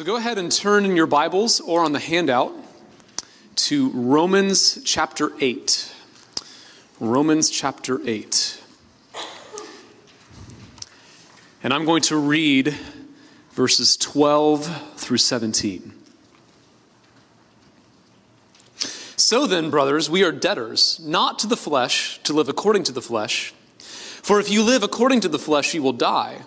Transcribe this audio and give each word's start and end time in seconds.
So 0.00 0.06
go 0.06 0.16
ahead 0.16 0.38
and 0.38 0.50
turn 0.50 0.86
in 0.86 0.96
your 0.96 1.06
Bibles 1.06 1.60
or 1.60 1.84
on 1.84 1.92
the 1.92 1.98
handout 1.98 2.54
to 3.56 3.90
Romans 3.90 4.82
chapter 4.82 5.30
8. 5.38 5.94
Romans 7.00 7.50
chapter 7.50 8.00
8. 8.06 8.62
And 11.62 11.74
I'm 11.74 11.84
going 11.84 12.00
to 12.04 12.16
read 12.16 12.74
verses 13.50 13.98
12 13.98 14.94
through 14.98 15.18
17. 15.18 15.92
So 18.78 19.46
then, 19.46 19.68
brothers, 19.68 20.08
we 20.08 20.24
are 20.24 20.32
debtors, 20.32 20.98
not 21.04 21.38
to 21.40 21.46
the 21.46 21.58
flesh, 21.58 22.22
to 22.22 22.32
live 22.32 22.48
according 22.48 22.84
to 22.84 22.92
the 22.92 23.02
flesh. 23.02 23.52
For 23.76 24.40
if 24.40 24.48
you 24.48 24.62
live 24.62 24.82
according 24.82 25.20
to 25.20 25.28
the 25.28 25.38
flesh, 25.38 25.74
you 25.74 25.82
will 25.82 25.92
die. 25.92 26.46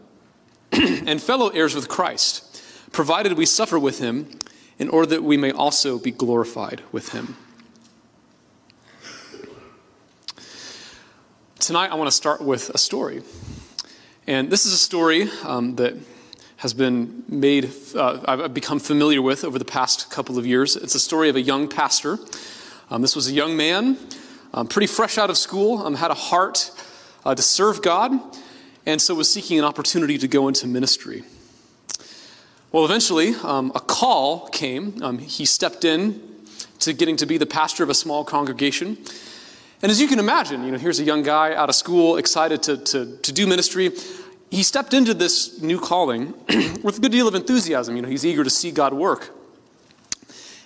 and 1.05 1.21
fellow 1.21 1.49
heirs 1.49 1.75
with 1.75 1.89
Christ, 1.89 2.63
provided 2.91 3.33
we 3.33 3.45
suffer 3.45 3.77
with 3.77 3.99
Him, 3.99 4.39
in 4.79 4.89
order 4.89 5.07
that 5.07 5.23
we 5.23 5.37
may 5.37 5.51
also 5.51 5.99
be 5.99 6.11
glorified 6.11 6.81
with 6.91 7.09
Him. 7.09 7.37
Tonight, 11.59 11.91
I 11.91 11.95
want 11.95 12.07
to 12.07 12.15
start 12.15 12.41
with 12.41 12.69
a 12.71 12.77
story. 12.77 13.21
And 14.27 14.49
this 14.49 14.65
is 14.65 14.73
a 14.73 14.77
story 14.77 15.29
um, 15.43 15.75
that 15.75 15.95
has 16.57 16.73
been 16.73 17.23
made, 17.27 17.71
uh, 17.95 18.19
I've 18.27 18.53
become 18.53 18.79
familiar 18.79 19.21
with 19.21 19.43
over 19.43 19.59
the 19.59 19.65
past 19.65 20.09
couple 20.09 20.37
of 20.37 20.45
years. 20.45 20.75
It's 20.75 20.95
a 20.95 20.99
story 20.99 21.27
of 21.29 21.35
a 21.35 21.41
young 21.41 21.67
pastor. 21.67 22.17
Um, 22.89 23.01
this 23.01 23.15
was 23.15 23.27
a 23.27 23.33
young 23.33 23.57
man, 23.57 23.97
um, 24.53 24.67
pretty 24.67 24.87
fresh 24.87 25.17
out 25.17 25.29
of 25.29 25.37
school, 25.37 25.79
um, 25.79 25.95
had 25.95 26.11
a 26.11 26.15
heart 26.15 26.71
uh, 27.25 27.35
to 27.35 27.41
serve 27.41 27.81
God, 27.81 28.11
and 28.85 29.01
so 29.01 29.15
was 29.15 29.31
seeking 29.31 29.59
an 29.59 29.65
opportunity 29.65 30.17
to 30.17 30.27
go 30.27 30.47
into 30.47 30.67
ministry. 30.67 31.23
Well, 32.71 32.85
eventually, 32.85 33.35
um, 33.43 33.71
a 33.75 33.79
call 33.79 34.47
came. 34.49 35.01
Um, 35.03 35.17
he 35.17 35.45
stepped 35.45 35.83
in 35.83 36.21
to 36.79 36.93
getting 36.93 37.17
to 37.17 37.25
be 37.25 37.37
the 37.37 37.45
pastor 37.45 37.83
of 37.83 37.89
a 37.89 37.93
small 37.93 38.23
congregation. 38.23 38.97
And 39.81 39.91
as 39.91 39.99
you 39.99 40.07
can 40.07 40.19
imagine, 40.19 40.63
you 40.63 40.71
know, 40.71 40.77
here's 40.77 40.99
a 40.99 41.03
young 41.03 41.23
guy 41.23 41.53
out 41.53 41.69
of 41.69 41.75
school, 41.75 42.17
excited 42.17 42.63
to, 42.63 42.77
to, 42.77 43.17
to 43.17 43.31
do 43.31 43.47
ministry 43.47 43.91
he 44.51 44.63
stepped 44.63 44.93
into 44.93 45.13
this 45.13 45.61
new 45.61 45.79
calling 45.79 46.33
with 46.83 46.97
a 46.97 47.01
good 47.01 47.13
deal 47.13 47.27
of 47.27 47.35
enthusiasm. 47.35 47.95
You 47.95 48.01
know, 48.01 48.09
he's 48.09 48.25
eager 48.25 48.43
to 48.43 48.49
see 48.49 48.69
God 48.69 48.93
work. 48.93 49.31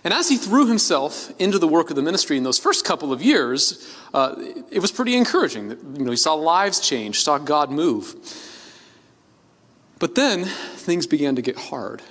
And 0.05 0.13
as 0.13 0.29
he 0.29 0.37
threw 0.37 0.67
himself 0.67 1.33
into 1.39 1.57
the 1.57 1.67
work 1.67 1.89
of 1.89 1.95
the 1.95 2.03
ministry 2.03 2.37
in 2.37 2.43
those 2.43 2.59
first 2.59 2.85
couple 2.85 3.11
of 3.11 3.23
years, 3.23 3.91
uh, 4.13 4.35
it 4.69 4.79
was 4.79 4.91
pretty 4.91 5.15
encouraging. 5.15 5.71
You 5.97 6.05
know, 6.05 6.11
he 6.11 6.17
saw 6.17 6.35
lives 6.35 6.79
change, 6.79 7.21
saw 7.21 7.39
God 7.39 7.71
move. 7.71 8.15
But 9.97 10.13
then 10.13 10.45
things 10.45 11.07
began 11.07 11.35
to 11.37 11.41
get 11.41 11.57
hard. 11.57 12.03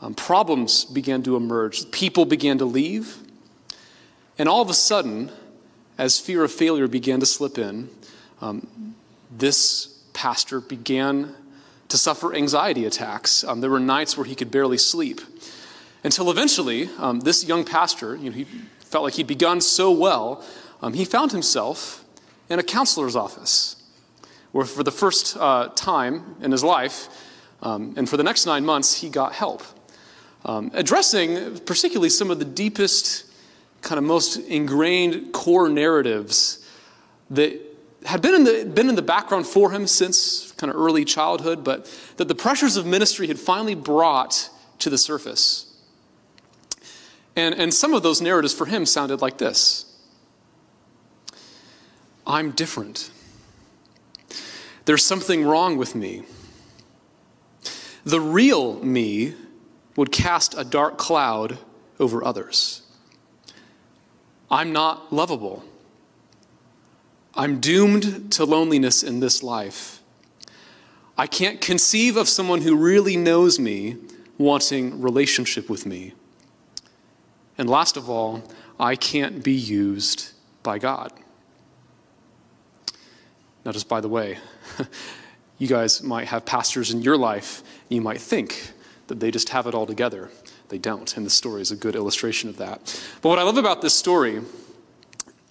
Um, 0.00 0.14
problems 0.14 0.84
began 0.84 1.24
to 1.24 1.34
emerge. 1.34 1.90
People 1.90 2.26
began 2.26 2.58
to 2.58 2.64
leave. 2.64 3.16
And 4.38 4.48
all 4.48 4.62
of 4.62 4.70
a 4.70 4.74
sudden, 4.74 5.32
as 5.98 6.20
fear 6.20 6.44
of 6.44 6.52
failure 6.52 6.86
began 6.86 7.18
to 7.18 7.26
slip 7.26 7.58
in, 7.58 7.88
um, 8.40 8.94
this 9.36 9.98
pastor 10.12 10.60
began 10.60 11.34
to 11.88 11.98
suffer 11.98 12.32
anxiety 12.32 12.84
attacks. 12.84 13.42
Um, 13.42 13.62
there 13.62 13.70
were 13.70 13.80
nights 13.80 14.16
where 14.16 14.26
he 14.26 14.36
could 14.36 14.52
barely 14.52 14.78
sleep. 14.78 15.20
Until 16.06 16.30
eventually, 16.30 16.88
um, 16.98 17.18
this 17.18 17.44
young 17.44 17.64
pastor, 17.64 18.14
you 18.14 18.30
know, 18.30 18.36
he 18.36 18.44
felt 18.78 19.02
like 19.02 19.14
he'd 19.14 19.26
begun 19.26 19.60
so 19.60 19.90
well, 19.90 20.44
um, 20.80 20.92
he 20.92 21.04
found 21.04 21.32
himself 21.32 22.04
in 22.48 22.60
a 22.60 22.62
counselor's 22.62 23.16
office, 23.16 23.74
where 24.52 24.64
for 24.64 24.84
the 24.84 24.92
first 24.92 25.36
uh, 25.36 25.68
time 25.74 26.36
in 26.40 26.52
his 26.52 26.62
life, 26.62 27.08
um, 27.60 27.92
and 27.96 28.08
for 28.08 28.16
the 28.16 28.22
next 28.22 28.46
nine 28.46 28.64
months, 28.64 29.00
he 29.00 29.08
got 29.08 29.32
help. 29.32 29.64
Um, 30.44 30.70
addressing 30.74 31.58
particularly 31.66 32.10
some 32.10 32.30
of 32.30 32.38
the 32.38 32.44
deepest, 32.44 33.24
kind 33.82 33.98
of 33.98 34.04
most 34.04 34.36
ingrained 34.36 35.32
core 35.32 35.68
narratives 35.68 36.64
that 37.30 37.60
had 38.04 38.22
been 38.22 38.36
in, 38.36 38.44
the, 38.44 38.64
been 38.72 38.88
in 38.88 38.94
the 38.94 39.02
background 39.02 39.44
for 39.44 39.72
him 39.72 39.88
since 39.88 40.52
kind 40.52 40.72
of 40.72 40.78
early 40.78 41.04
childhood, 41.04 41.64
but 41.64 41.92
that 42.16 42.28
the 42.28 42.36
pressures 42.36 42.76
of 42.76 42.86
ministry 42.86 43.26
had 43.26 43.40
finally 43.40 43.74
brought 43.74 44.50
to 44.78 44.88
the 44.88 44.98
surface. 44.98 45.72
And, 47.36 47.54
and 47.54 47.72
some 47.72 47.92
of 47.92 48.02
those 48.02 48.22
narratives 48.22 48.54
for 48.54 48.66
him 48.66 48.86
sounded 48.86 49.20
like 49.20 49.38
this 49.38 49.84
I'm 52.26 52.50
different. 52.52 53.10
There's 54.86 55.04
something 55.04 55.44
wrong 55.44 55.76
with 55.76 55.94
me. 55.94 56.22
The 58.04 58.20
real 58.20 58.82
me 58.82 59.34
would 59.96 60.12
cast 60.12 60.56
a 60.56 60.64
dark 60.64 60.96
cloud 60.96 61.58
over 61.98 62.24
others. 62.24 62.82
I'm 64.50 64.72
not 64.72 65.12
lovable. 65.12 65.64
I'm 67.34 67.60
doomed 67.60 68.32
to 68.32 68.44
loneliness 68.44 69.02
in 69.02 69.20
this 69.20 69.42
life. 69.42 70.00
I 71.18 71.26
can't 71.26 71.60
conceive 71.60 72.16
of 72.16 72.28
someone 72.28 72.60
who 72.60 72.76
really 72.76 73.16
knows 73.16 73.58
me 73.58 73.96
wanting 74.38 75.00
relationship 75.00 75.68
with 75.68 75.84
me. 75.84 76.12
And 77.58 77.68
last 77.70 77.96
of 77.96 78.10
all, 78.10 78.42
I 78.78 78.96
can't 78.96 79.42
be 79.42 79.54
used 79.54 80.32
by 80.62 80.78
God. 80.78 81.12
Now, 83.64 83.72
just 83.72 83.88
by 83.88 84.00
the 84.00 84.08
way, 84.08 84.38
you 85.58 85.66
guys 85.66 86.02
might 86.02 86.28
have 86.28 86.44
pastors 86.44 86.92
in 86.92 87.02
your 87.02 87.16
life, 87.16 87.62
and 87.88 87.96
you 87.96 88.00
might 88.00 88.20
think 88.20 88.72
that 89.08 89.20
they 89.20 89.30
just 89.30 89.48
have 89.50 89.66
it 89.66 89.74
all 89.74 89.86
together. 89.86 90.30
They 90.68 90.78
don't, 90.78 91.16
and 91.16 91.24
the 91.24 91.30
story 91.30 91.62
is 91.62 91.70
a 91.70 91.76
good 91.76 91.96
illustration 91.96 92.48
of 92.48 92.58
that. 92.58 92.80
But 93.22 93.28
what 93.28 93.38
I 93.38 93.42
love 93.42 93.56
about 93.56 93.82
this 93.82 93.94
story 93.94 94.42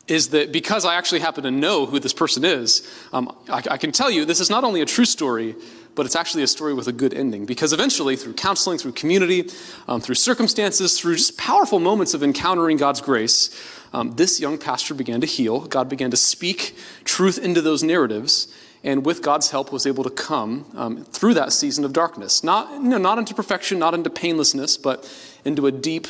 is 0.08 0.30
that 0.30 0.52
because 0.52 0.86
I 0.86 0.96
actually 0.96 1.22
happen 1.22 1.44
to 1.46 1.52
know 1.52 1.86
who 1.86 2.00
this 2.00 2.14
person 2.14 2.46
is, 2.46 2.88
um, 3.12 3.36
I, 3.50 3.64
I, 3.72 3.78
can 3.78 3.92
tell 3.92 4.12
you 4.12 4.24
this 4.24 4.40
is 4.40 4.52
not 4.52 4.64
only 4.64 4.82
a 4.82 4.86
true 4.86 5.06
story, 5.06 5.56
but 5.96 6.06
it's 6.06 6.16
actually 6.16 6.44
a 6.44 6.48
story 6.48 6.74
with 6.74 6.88
a 6.88 6.92
good 6.92 7.14
ending. 7.14 7.46
Because 7.46 7.74
eventually, 7.74 8.16
through 8.16 8.34
counseling, 8.34 8.78
through 8.78 8.92
community, 8.94 9.50
um, 9.88 10.02
through 10.02 10.16
circumstances, 10.16 11.00
through 11.00 11.16
just 11.16 11.38
powerful 11.38 11.80
moments 11.80 12.14
of 12.14 12.24
encountering 12.24 12.78
God's 12.78 13.02
grace, 13.02 13.50
um, 13.94 14.16
this 14.16 14.40
young 14.40 14.58
pastor 14.58 14.94
began 14.94 15.22
to 15.22 15.28
heal. 15.28 15.62
God 15.62 15.88
began 15.88 16.12
to 16.12 16.18
speak 16.18 16.76
truth 17.06 17.38
into 17.38 17.62
those 17.62 17.82
narratives, 17.82 18.54
and 18.84 19.06
with 19.06 19.22
God's 19.22 19.52
help, 19.52 19.72
was 19.72 19.88
able 19.88 20.04
to 20.04 20.10
come 20.10 20.66
um, 20.76 21.06
through 21.06 21.34
that 21.36 21.54
season 21.54 21.86
of 21.86 21.94
darkness. 21.94 22.44
Not, 22.44 22.72
you 22.72 22.90
know, 22.90 22.98
not 22.98 23.18
into 23.18 23.34
perfection, 23.34 23.80
not 23.80 23.94
into 23.94 24.10
painlessness, 24.10 24.78
but 24.78 25.10
into 25.46 25.66
a 25.66 25.72
deep, 25.72 26.08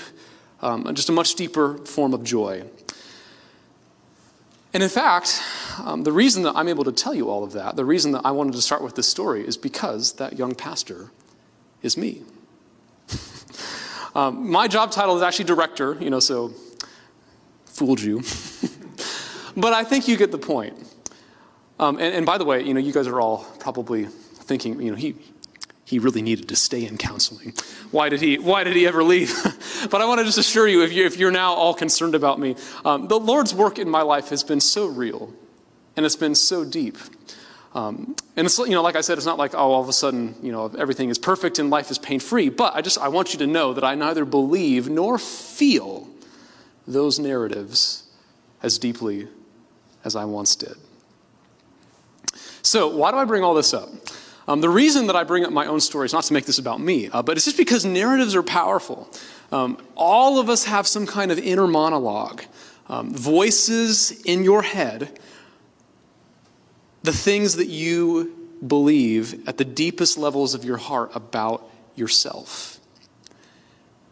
um, 0.61 0.93
just 0.95 1.09
a 1.09 1.11
much 1.11 1.35
deeper 1.35 1.77
form 1.85 2.13
of 2.13 2.23
joy. 2.23 2.63
And 4.75 4.83
in 4.83 4.89
fact, 4.89 5.41
um, 5.85 6.03
the 6.03 6.11
reason 6.11 6.43
that 6.43 6.57
I'm 6.57 6.67
able 6.67 6.83
to 6.83 6.91
tell 6.91 7.13
you 7.13 7.29
all 7.29 7.45
of 7.45 7.53
that, 7.53 7.77
the 7.77 7.85
reason 7.85 8.11
that 8.11 8.23
I 8.25 8.31
wanted 8.31 8.55
to 8.55 8.61
start 8.61 8.83
with 8.83 8.93
this 8.95 9.07
story 9.07 9.47
is 9.47 9.55
because 9.55 10.11
that 10.15 10.37
young 10.37 10.53
pastor 10.53 11.11
is 11.81 11.95
me. 11.95 12.23
um, 14.15 14.51
my 14.51 14.67
job 14.67 14.91
title 14.91 15.15
is 15.15 15.21
actually 15.21 15.45
director, 15.45 15.95
you 16.01 16.09
know, 16.09 16.19
so 16.19 16.53
fooled 17.63 18.01
you. 18.01 18.17
but 19.55 19.71
I 19.71 19.85
think 19.85 20.09
you 20.09 20.17
get 20.17 20.33
the 20.33 20.37
point. 20.37 20.77
Um, 21.79 21.95
and, 21.97 22.13
and 22.13 22.25
by 22.25 22.37
the 22.37 22.43
way, 22.43 22.61
you 22.61 22.73
know, 22.73 22.81
you 22.81 22.91
guys 22.91 23.07
are 23.07 23.21
all 23.21 23.45
probably 23.59 24.07
thinking, 24.07 24.81
you 24.81 24.91
know, 24.91 24.97
he, 24.97 25.15
he 25.85 25.99
really 25.99 26.23
needed 26.23 26.49
to 26.49 26.55
stay 26.55 26.85
in 26.85 26.97
counseling. 26.97 27.53
Why 27.91 28.09
did 28.09 28.19
he, 28.19 28.39
why 28.39 28.63
did 28.63 28.75
he 28.75 28.87
ever 28.87 29.03
leave? 29.03 29.31
but 29.91 30.01
I 30.01 30.05
want 30.05 30.19
to 30.19 30.25
just 30.25 30.39
assure 30.39 30.67
you 30.67 30.83
if, 30.83 30.91
you, 30.91 31.05
if 31.05 31.17
you're 31.17 31.31
now 31.31 31.53
all 31.53 31.75
concerned 31.75 32.15
about 32.15 32.39
me, 32.39 32.55
um, 32.83 33.07
the 33.07 33.19
Lord's 33.19 33.53
work 33.53 33.77
in 33.77 33.87
my 33.87 34.01
life 34.01 34.29
has 34.29 34.43
been 34.43 34.59
so 34.59 34.87
real 34.87 35.31
and 35.95 36.05
it's 36.05 36.15
been 36.15 36.33
so 36.33 36.65
deep. 36.65 36.97
Um, 37.75 38.15
and 38.35 38.45
it's, 38.45 38.57
you 38.57 38.69
know, 38.69 38.81
like 38.81 38.95
I 38.95 39.01
said, 39.01 39.17
it's 39.17 39.27
not 39.27 39.37
like, 39.37 39.53
oh, 39.53 39.71
all 39.71 39.81
of 39.81 39.87
a 39.87 39.93
sudden, 39.93 40.33
you 40.41 40.51
know, 40.51 40.71
everything 40.77 41.09
is 41.09 41.19
perfect 41.19 41.59
and 41.59 41.69
life 41.69 41.91
is 41.91 41.99
pain 41.99 42.19
free. 42.19 42.49
But 42.49 42.73
I 42.73 42.81
just, 42.81 42.97
I 42.97 43.09
want 43.09 43.33
you 43.33 43.39
to 43.39 43.47
know 43.47 43.73
that 43.73 43.83
I 43.83 43.93
neither 43.93 44.25
believe 44.25 44.89
nor 44.89 45.19
feel 45.19 46.09
those 46.87 47.19
narratives 47.19 48.03
as 48.63 48.79
deeply 48.79 49.27
as 50.03 50.15
I 50.15 50.25
once 50.25 50.55
did. 50.55 50.75
So, 52.61 52.87
why 52.87 53.11
do 53.11 53.17
I 53.17 53.25
bring 53.25 53.43
all 53.43 53.53
this 53.53 53.73
up? 53.73 53.89
Um, 54.47 54.61
the 54.61 54.69
reason 54.69 55.07
that 55.07 55.15
I 55.15 55.23
bring 55.23 55.43
up 55.43 55.51
my 55.51 55.65
own 55.65 55.79
story 55.79 56.05
is 56.05 56.13
not 56.13 56.23
to 56.25 56.33
make 56.33 56.45
this 56.45 56.59
about 56.59 56.79
me, 56.79 57.09
uh, 57.09 57.23
but 57.23 57.35
it's 57.35 57.45
just 57.45 57.57
because 57.57 57.83
narratives 57.83 58.35
are 58.35 58.43
powerful. 58.43 59.09
Um, 59.51 59.77
all 59.95 60.39
of 60.39 60.49
us 60.49 60.65
have 60.65 60.87
some 60.87 61.07
kind 61.07 61.31
of 61.31 61.39
inner 61.39 61.67
monologue, 61.67 62.43
um, 62.87 63.11
voices 63.11 64.11
in 64.23 64.43
your 64.43 64.61
head, 64.61 65.19
the 67.01 67.13
things 67.13 67.55
that 67.55 67.67
you 67.67 68.49
believe 68.65 69.47
at 69.47 69.57
the 69.57 69.65
deepest 69.65 70.17
levels 70.17 70.53
of 70.53 70.63
your 70.63 70.77
heart 70.77 71.11
about 71.15 71.67
yourself. 71.95 72.79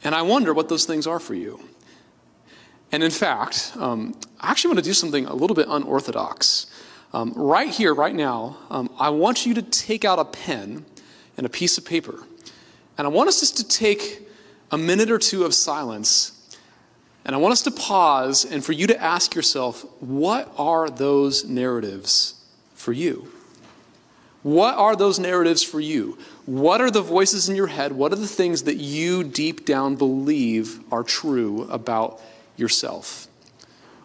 And 0.04 0.14
I 0.14 0.22
wonder 0.22 0.54
what 0.54 0.70
those 0.70 0.86
things 0.86 1.08
are 1.08 1.20
for 1.20 1.34
you. 1.34 1.60
And 2.92 3.04
in 3.04 3.12
fact, 3.12 3.74
um, 3.78 4.16
I 4.40 4.52
actually 4.52 4.70
want 4.70 4.80
to 4.80 4.90
do 4.90 4.94
something 4.94 5.26
a 5.26 5.34
little 5.34 5.56
bit 5.56 5.68
unorthodox. 5.70 6.68
Um, 7.14 7.32
right 7.36 7.70
here, 7.70 7.94
right 7.94 8.16
now, 8.16 8.58
um, 8.72 8.90
I 9.00 9.10
want 9.10 9.46
you 9.46 9.54
to 9.54 9.62
take 9.62 10.04
out 10.04 10.18
a 10.18 10.26
pen 10.26 10.86
and 11.38 11.46
a 11.46 11.50
piece 11.50 11.78
of 11.78 11.86
paper. 11.86 12.24
And 12.98 13.06
I 13.06 13.10
want 13.10 13.30
us 13.30 13.40
just 13.40 13.58
to 13.58 13.68
take 13.68 14.28
a 14.72 14.78
minute 14.78 15.12
or 15.12 15.20
two 15.20 15.44
of 15.44 15.54
silence. 15.54 16.32
And 17.26 17.36
I 17.36 17.38
want 17.38 17.52
us 17.52 17.62
to 17.64 17.72
pause 17.72 18.44
and 18.46 18.66
for 18.66 18.72
you 18.72 18.88
to 18.88 19.02
ask 19.02 19.36
yourself, 19.36 19.86
what 20.02 20.52
are 20.58 20.90
those 20.90 21.46
narratives 21.46 22.44
for 22.74 22.92
you? 22.92 23.32
What 24.42 24.76
are 24.76 24.96
those 24.96 25.20
narratives 25.20 25.64
for 25.64 25.80
you? 25.80 26.18
What 26.46 26.82
are 26.82 26.92
the 26.92 27.02
voices 27.02 27.48
in 27.48 27.56
your 27.56 27.68
head? 27.68 27.94
What 27.94 28.12
are 28.12 28.18
the 28.18 28.28
things 28.28 28.64
that 28.64 28.76
you 28.76 29.24
deep 29.24 29.66
down 29.66 29.96
believe 29.96 30.80
are 30.92 31.04
true 31.04 31.64
about 31.70 32.20
yourself? 32.58 33.28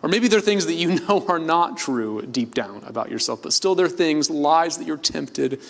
Or 0.03 0.09
maybe 0.09 0.29
they're 0.29 0.41
things 0.41 0.67
that 0.67 0.75
you 0.75 1.01
know 1.09 1.25
are 1.29 1.39
not 1.39 1.77
true 1.77 2.23
deep 2.23 2.55
down 2.55 2.83
about 2.85 3.11
yourself, 3.11 3.43
but 3.43 3.53
still 3.53 3.75
they're 3.75 3.89
things, 3.89 4.31
lies 4.31 4.79
that 4.79 4.87
you're 4.87 4.97
tempted 4.97 5.61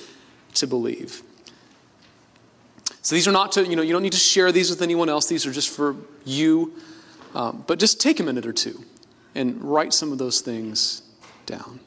to 0.55 0.67
believe. 0.67 1.23
So 3.03 3.15
these 3.15 3.27
are 3.27 3.33
not 3.33 3.53
to, 3.53 3.67
you 3.67 3.77
know, 3.77 3.83
you 3.83 3.93
don't 3.93 4.03
need 4.03 4.13
to 4.13 4.19
share 4.19 4.53
these 4.53 4.71
with 4.71 4.83
anyone 4.83 5.09
else. 5.09 5.27
These 5.27 5.47
are 5.47 5.53
just 5.53 5.71
for 5.71 5.97
you. 6.25 6.75
Um, 7.35 7.65
but 7.67 7.79
just 7.79 8.01
take 8.01 8.21
a 8.21 8.23
minute 8.23 8.47
or 8.47 8.53
two 8.53 8.85
and 9.35 9.63
write 9.63 9.95
some 9.95 10.13
of 10.13 10.19
those 10.19 10.41
things 10.41 11.03
down. 11.47 11.81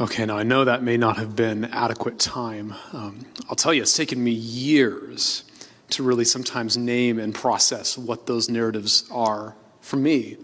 Okay, 0.00 0.24
now 0.26 0.38
I 0.38 0.44
know 0.44 0.64
that 0.64 0.84
may 0.84 0.96
not 0.96 1.16
have 1.16 1.34
been 1.34 1.64
adequate 1.64 2.20
time. 2.20 2.72
Um, 2.92 3.26
I'll 3.50 3.56
tell 3.56 3.74
you, 3.74 3.82
it's 3.82 3.96
taken 3.96 4.22
me 4.22 4.30
years 4.30 5.42
to 5.90 6.04
really 6.04 6.24
sometimes 6.24 6.76
name 6.76 7.18
and 7.18 7.34
process 7.34 7.98
what 7.98 8.26
those 8.28 8.48
narratives 8.48 9.08
are 9.10 9.56
for 9.80 9.96
me. 9.96 10.36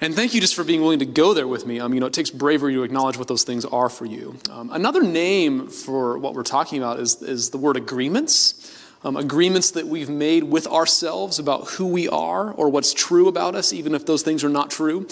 And 0.00 0.14
thank 0.14 0.34
you 0.34 0.40
just 0.40 0.54
for 0.54 0.62
being 0.62 0.82
willing 0.82 1.00
to 1.00 1.06
go 1.06 1.34
there 1.34 1.48
with 1.48 1.66
me. 1.66 1.80
Um, 1.80 1.92
you 1.92 1.98
know, 1.98 2.06
it 2.06 2.12
takes 2.12 2.30
bravery 2.30 2.74
to 2.74 2.84
acknowledge 2.84 3.16
what 3.16 3.26
those 3.26 3.42
things 3.42 3.64
are 3.64 3.88
for 3.88 4.04
you. 4.06 4.38
Um, 4.52 4.70
another 4.70 5.02
name 5.02 5.66
for 5.66 6.16
what 6.16 6.34
we're 6.34 6.44
talking 6.44 6.78
about 6.78 7.00
is, 7.00 7.20
is 7.22 7.50
the 7.50 7.58
word 7.58 7.76
agreements. 7.76 8.70
Um, 9.02 9.16
agreements 9.16 9.72
that 9.72 9.88
we've 9.88 10.08
made 10.08 10.44
with 10.44 10.68
ourselves 10.68 11.40
about 11.40 11.70
who 11.70 11.86
we 11.86 12.08
are 12.08 12.52
or 12.52 12.68
what's 12.68 12.94
true 12.94 13.26
about 13.26 13.56
us, 13.56 13.72
even 13.72 13.96
if 13.96 14.06
those 14.06 14.22
things 14.22 14.44
are 14.44 14.48
not 14.48 14.70
true. 14.70 15.08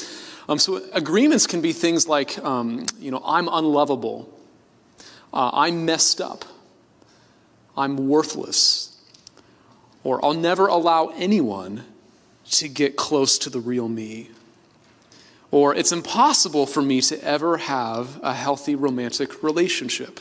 Um, 0.48 0.58
so 0.58 0.82
agreements 0.92 1.46
can 1.46 1.60
be 1.60 1.72
things 1.72 2.08
like, 2.08 2.38
um, 2.38 2.86
you 2.98 3.10
know, 3.10 3.22
I'm 3.24 3.48
unlovable, 3.48 4.28
uh, 5.32 5.50
I'm 5.52 5.84
messed 5.84 6.20
up, 6.20 6.44
I'm 7.76 8.08
worthless, 8.08 9.00
or 10.04 10.24
I'll 10.24 10.34
never 10.34 10.66
allow 10.66 11.12
anyone 11.14 11.84
to 12.50 12.68
get 12.68 12.96
close 12.96 13.38
to 13.38 13.50
the 13.50 13.60
real 13.60 13.88
me. 13.88 14.30
Or 15.50 15.74
it's 15.74 15.92
impossible 15.92 16.66
for 16.66 16.82
me 16.82 17.00
to 17.02 17.22
ever 17.22 17.58
have 17.58 18.18
a 18.22 18.32
healthy 18.32 18.74
romantic 18.74 19.42
relationship. 19.42 20.20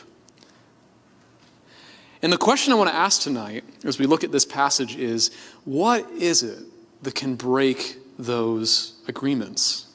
And 2.22 2.32
the 2.32 2.38
question 2.38 2.72
I 2.72 2.76
want 2.76 2.90
to 2.90 2.96
ask 2.96 3.22
tonight 3.22 3.64
as 3.84 3.98
we 3.98 4.06
look 4.06 4.22
at 4.22 4.30
this 4.30 4.44
passage 4.44 4.94
is 4.94 5.30
what 5.64 6.08
is 6.12 6.42
it 6.42 6.60
that 7.02 7.14
can 7.14 7.34
break 7.34 7.96
those 8.18 8.94
agreements? 9.08 9.91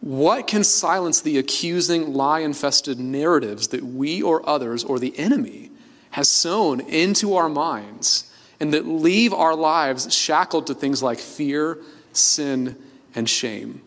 What 0.00 0.46
can 0.46 0.64
silence 0.64 1.20
the 1.20 1.36
accusing, 1.36 2.14
lie 2.14 2.40
infested 2.40 2.98
narratives 2.98 3.68
that 3.68 3.82
we 3.82 4.22
or 4.22 4.46
others 4.48 4.82
or 4.82 4.98
the 4.98 5.18
enemy 5.18 5.70
has 6.12 6.28
sown 6.28 6.80
into 6.80 7.36
our 7.36 7.48
minds 7.48 8.30
and 8.58 8.72
that 8.72 8.86
leave 8.86 9.32
our 9.32 9.54
lives 9.54 10.12
shackled 10.12 10.66
to 10.68 10.74
things 10.74 11.02
like 11.02 11.18
fear, 11.18 11.78
sin, 12.12 12.76
and 13.14 13.28
shame? 13.28 13.82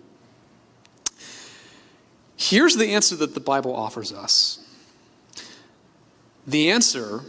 Here's 2.36 2.76
the 2.76 2.94
answer 2.94 3.16
that 3.16 3.34
the 3.34 3.40
Bible 3.40 3.76
offers 3.76 4.14
us. 4.14 4.60
The 6.46 6.70
answer, 6.70 7.22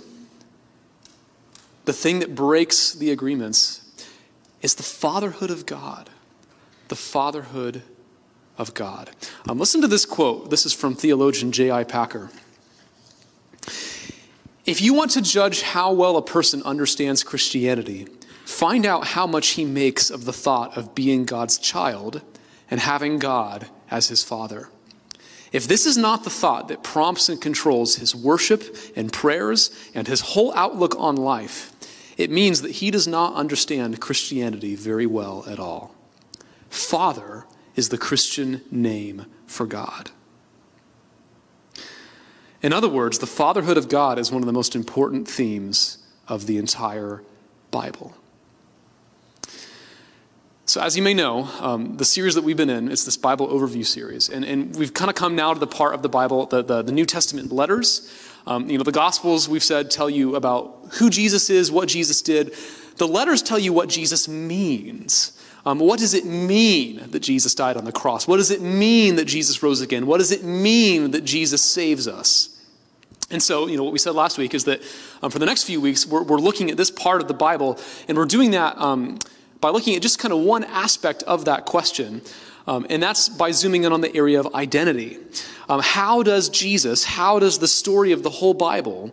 the 1.84 1.92
thing 1.92 2.18
that 2.18 2.34
breaks 2.34 2.92
the 2.92 3.10
agreements, 3.10 3.80
is 4.60 4.74
the 4.74 4.82
fatherhood 4.82 5.50
of 5.50 5.64
God. 5.64 6.10
The 6.88 6.96
fatherhood 6.96 7.82
of 8.58 8.74
God. 8.74 9.10
Um, 9.48 9.58
listen 9.58 9.80
to 9.80 9.88
this 9.88 10.06
quote. 10.06 10.50
This 10.50 10.66
is 10.66 10.72
from 10.72 10.94
theologian 10.94 11.52
J.I. 11.52 11.84
Packer. 11.84 12.30
If 14.66 14.80
you 14.80 14.94
want 14.94 15.10
to 15.12 15.22
judge 15.22 15.62
how 15.62 15.92
well 15.92 16.16
a 16.16 16.22
person 16.22 16.62
understands 16.62 17.22
Christianity, 17.22 18.06
find 18.46 18.86
out 18.86 19.08
how 19.08 19.26
much 19.26 19.48
he 19.50 19.64
makes 19.64 20.10
of 20.10 20.24
the 20.24 20.32
thought 20.32 20.76
of 20.76 20.94
being 20.94 21.24
God's 21.24 21.58
child 21.58 22.22
and 22.70 22.80
having 22.80 23.18
God 23.18 23.66
as 23.90 24.08
his 24.08 24.24
father. 24.24 24.68
If 25.52 25.68
this 25.68 25.86
is 25.86 25.96
not 25.96 26.24
the 26.24 26.30
thought 26.30 26.68
that 26.68 26.82
prompts 26.82 27.28
and 27.28 27.40
controls 27.40 27.96
his 27.96 28.14
worship 28.14 28.76
and 28.96 29.12
prayers 29.12 29.70
and 29.94 30.08
his 30.08 30.20
whole 30.20 30.52
outlook 30.54 30.96
on 30.98 31.14
life, 31.14 31.70
it 32.16 32.30
means 32.30 32.62
that 32.62 32.72
he 32.72 32.90
does 32.90 33.06
not 33.06 33.34
understand 33.34 34.00
Christianity 34.00 34.74
very 34.74 35.06
well 35.06 35.44
at 35.46 35.58
all. 35.60 35.94
Father 36.70 37.44
is 37.76 37.88
the 37.88 37.98
Christian 37.98 38.62
name 38.70 39.26
for 39.46 39.66
God. 39.66 40.10
In 42.62 42.72
other 42.72 42.88
words, 42.88 43.18
the 43.18 43.26
fatherhood 43.26 43.76
of 43.76 43.88
God 43.88 44.18
is 44.18 44.32
one 44.32 44.42
of 44.42 44.46
the 44.46 44.52
most 44.52 44.74
important 44.74 45.28
themes 45.28 45.98
of 46.28 46.46
the 46.46 46.56
entire 46.56 47.22
Bible. 47.70 48.14
So, 50.66 50.80
as 50.80 50.96
you 50.96 51.02
may 51.02 51.12
know, 51.12 51.44
um, 51.60 51.98
the 51.98 52.06
series 52.06 52.34
that 52.36 52.42
we've 52.42 52.56
been 52.56 52.70
in 52.70 52.90
is 52.90 53.04
this 53.04 53.18
Bible 53.18 53.48
overview 53.48 53.84
series. 53.84 54.30
And, 54.30 54.46
and 54.46 54.74
we've 54.76 54.94
kind 54.94 55.10
of 55.10 55.14
come 55.14 55.36
now 55.36 55.52
to 55.52 55.60
the 55.60 55.66
part 55.66 55.94
of 55.94 56.00
the 56.00 56.08
Bible, 56.08 56.46
the, 56.46 56.62
the, 56.62 56.80
the 56.80 56.92
New 56.92 57.04
Testament 57.04 57.52
letters. 57.52 58.10
Um, 58.46 58.70
you 58.70 58.78
know, 58.78 58.84
the 58.84 58.92
Gospels, 58.92 59.46
we've 59.46 59.62
said, 59.62 59.90
tell 59.90 60.08
you 60.08 60.36
about 60.36 60.88
who 60.94 61.10
Jesus 61.10 61.50
is, 61.50 61.70
what 61.70 61.88
Jesus 61.88 62.22
did. 62.22 62.54
The 62.96 63.06
letters 63.06 63.42
tell 63.42 63.58
you 63.58 63.74
what 63.74 63.90
Jesus 63.90 64.26
means. 64.26 65.38
Um, 65.66 65.78
what 65.78 65.98
does 65.98 66.12
it 66.12 66.26
mean 66.26 67.10
that 67.10 67.20
Jesus 67.20 67.54
died 67.54 67.76
on 67.76 67.84
the 67.84 67.92
cross? 67.92 68.28
What 68.28 68.36
does 68.36 68.50
it 68.50 68.60
mean 68.60 69.16
that 69.16 69.24
Jesus 69.24 69.62
rose 69.62 69.80
again? 69.80 70.06
What 70.06 70.18
does 70.18 70.30
it 70.30 70.44
mean 70.44 71.12
that 71.12 71.24
Jesus 71.24 71.62
saves 71.62 72.06
us? 72.06 72.50
And 73.30 73.42
so, 73.42 73.66
you 73.66 73.76
know, 73.76 73.84
what 73.84 73.92
we 73.92 73.98
said 73.98 74.14
last 74.14 74.36
week 74.36 74.52
is 74.52 74.64
that 74.64 74.82
um, 75.22 75.30
for 75.30 75.38
the 75.38 75.46
next 75.46 75.64
few 75.64 75.80
weeks, 75.80 76.06
we're, 76.06 76.22
we're, 76.22 76.38
looking 76.38 76.70
at 76.70 76.76
this 76.76 76.90
part 76.90 77.22
of 77.22 77.28
the 77.28 77.34
Bible, 77.34 77.78
and 78.06 78.18
we're 78.18 78.26
doing 78.26 78.50
that 78.50 78.76
um, 78.76 79.18
by 79.60 79.70
looking 79.70 79.96
at 79.96 80.02
just 80.02 80.18
kind 80.18 80.32
of 80.32 80.40
one 80.40 80.64
aspect 80.64 81.22
of 81.22 81.46
that 81.46 81.64
question. 81.64 82.20
Um, 82.66 82.86
and 82.90 83.02
that's 83.02 83.28
by 83.28 83.50
zooming 83.50 83.84
in 83.84 83.92
on 83.92 84.02
the 84.02 84.14
area 84.14 84.40
of 84.40 84.54
identity. 84.54 85.18
Um, 85.68 85.80
how 85.82 86.22
does 86.22 86.48
Jesus, 86.50 87.04
how 87.04 87.38
does 87.38 87.58
the 87.58 87.68
story 87.68 88.12
of 88.12 88.22
the 88.22 88.30
whole 88.30 88.54
Bible 88.54 89.10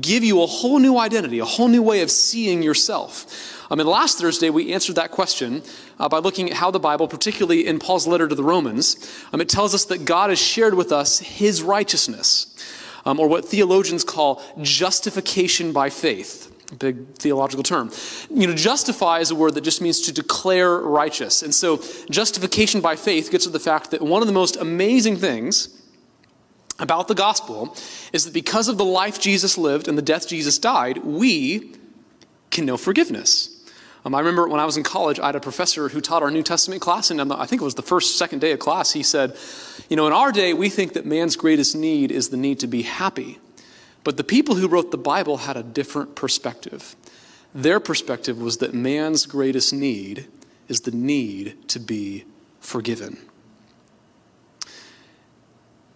give 0.00 0.24
you 0.24 0.42
a 0.42 0.46
whole 0.46 0.78
new 0.78 0.98
identity, 0.98 1.38
a 1.38 1.44
whole 1.44 1.68
new 1.68 1.82
way 1.82 2.00
of 2.00 2.10
seeing 2.10 2.62
yourself? 2.62 3.59
Um, 3.70 3.78
and 3.78 3.88
last 3.88 4.18
Thursday, 4.18 4.50
we 4.50 4.72
answered 4.72 4.96
that 4.96 5.12
question 5.12 5.62
uh, 6.00 6.08
by 6.08 6.18
looking 6.18 6.50
at 6.50 6.56
how 6.56 6.72
the 6.72 6.80
Bible, 6.80 7.06
particularly 7.06 7.66
in 7.66 7.78
Paul's 7.78 8.06
letter 8.06 8.26
to 8.26 8.34
the 8.34 8.42
Romans, 8.42 8.96
um, 9.32 9.40
it 9.40 9.48
tells 9.48 9.74
us 9.74 9.84
that 9.86 10.04
God 10.04 10.30
has 10.30 10.40
shared 10.40 10.74
with 10.74 10.90
us 10.90 11.20
his 11.20 11.62
righteousness, 11.62 12.56
um, 13.06 13.20
or 13.20 13.28
what 13.28 13.44
theologians 13.44 14.02
call 14.02 14.42
justification 14.60 15.72
by 15.72 15.88
faith. 15.88 16.48
Big 16.78 17.14
theological 17.14 17.64
term. 17.64 17.90
You 18.32 18.46
know, 18.46 18.54
justify 18.54 19.18
is 19.18 19.30
a 19.32 19.34
word 19.34 19.54
that 19.54 19.62
just 19.62 19.80
means 19.80 20.00
to 20.02 20.12
declare 20.12 20.78
righteous. 20.78 21.42
And 21.42 21.52
so, 21.52 21.82
justification 22.10 22.80
by 22.80 22.94
faith 22.94 23.30
gets 23.30 23.44
to 23.44 23.50
the 23.50 23.58
fact 23.58 23.90
that 23.90 24.02
one 24.02 24.22
of 24.22 24.28
the 24.28 24.34
most 24.34 24.56
amazing 24.56 25.16
things 25.16 25.80
about 26.78 27.08
the 27.08 27.14
gospel 27.14 27.76
is 28.12 28.24
that 28.24 28.34
because 28.34 28.68
of 28.68 28.78
the 28.78 28.84
life 28.84 29.20
Jesus 29.20 29.58
lived 29.58 29.88
and 29.88 29.98
the 29.98 30.02
death 30.02 30.28
Jesus 30.28 30.58
died, 30.58 30.98
we 30.98 31.74
can 32.50 32.66
know 32.66 32.76
forgiveness. 32.76 33.59
Um, 34.04 34.14
I 34.14 34.20
remember 34.20 34.48
when 34.48 34.60
I 34.60 34.64
was 34.64 34.76
in 34.76 34.82
college, 34.82 35.20
I 35.20 35.26
had 35.26 35.36
a 35.36 35.40
professor 35.40 35.88
who 35.88 36.00
taught 36.00 36.22
our 36.22 36.30
New 36.30 36.42
Testament 36.42 36.80
class, 36.80 37.10
and 37.10 37.20
I 37.32 37.44
think 37.44 37.60
it 37.60 37.64
was 37.64 37.74
the 37.74 37.82
first, 37.82 38.16
second 38.16 38.40
day 38.40 38.52
of 38.52 38.58
class. 38.58 38.92
He 38.92 39.02
said, 39.02 39.36
You 39.88 39.96
know, 39.96 40.06
in 40.06 40.12
our 40.12 40.32
day, 40.32 40.54
we 40.54 40.70
think 40.70 40.94
that 40.94 41.04
man's 41.04 41.36
greatest 41.36 41.76
need 41.76 42.10
is 42.10 42.30
the 42.30 42.36
need 42.36 42.60
to 42.60 42.66
be 42.66 42.82
happy. 42.82 43.38
But 44.02 44.16
the 44.16 44.24
people 44.24 44.54
who 44.54 44.68
wrote 44.68 44.90
the 44.90 44.98
Bible 44.98 45.38
had 45.38 45.56
a 45.56 45.62
different 45.62 46.14
perspective. 46.14 46.96
Their 47.54 47.80
perspective 47.80 48.40
was 48.40 48.58
that 48.58 48.72
man's 48.72 49.26
greatest 49.26 49.72
need 49.72 50.28
is 50.68 50.82
the 50.82 50.92
need 50.92 51.68
to 51.68 51.78
be 51.78 52.24
forgiven. 52.60 53.18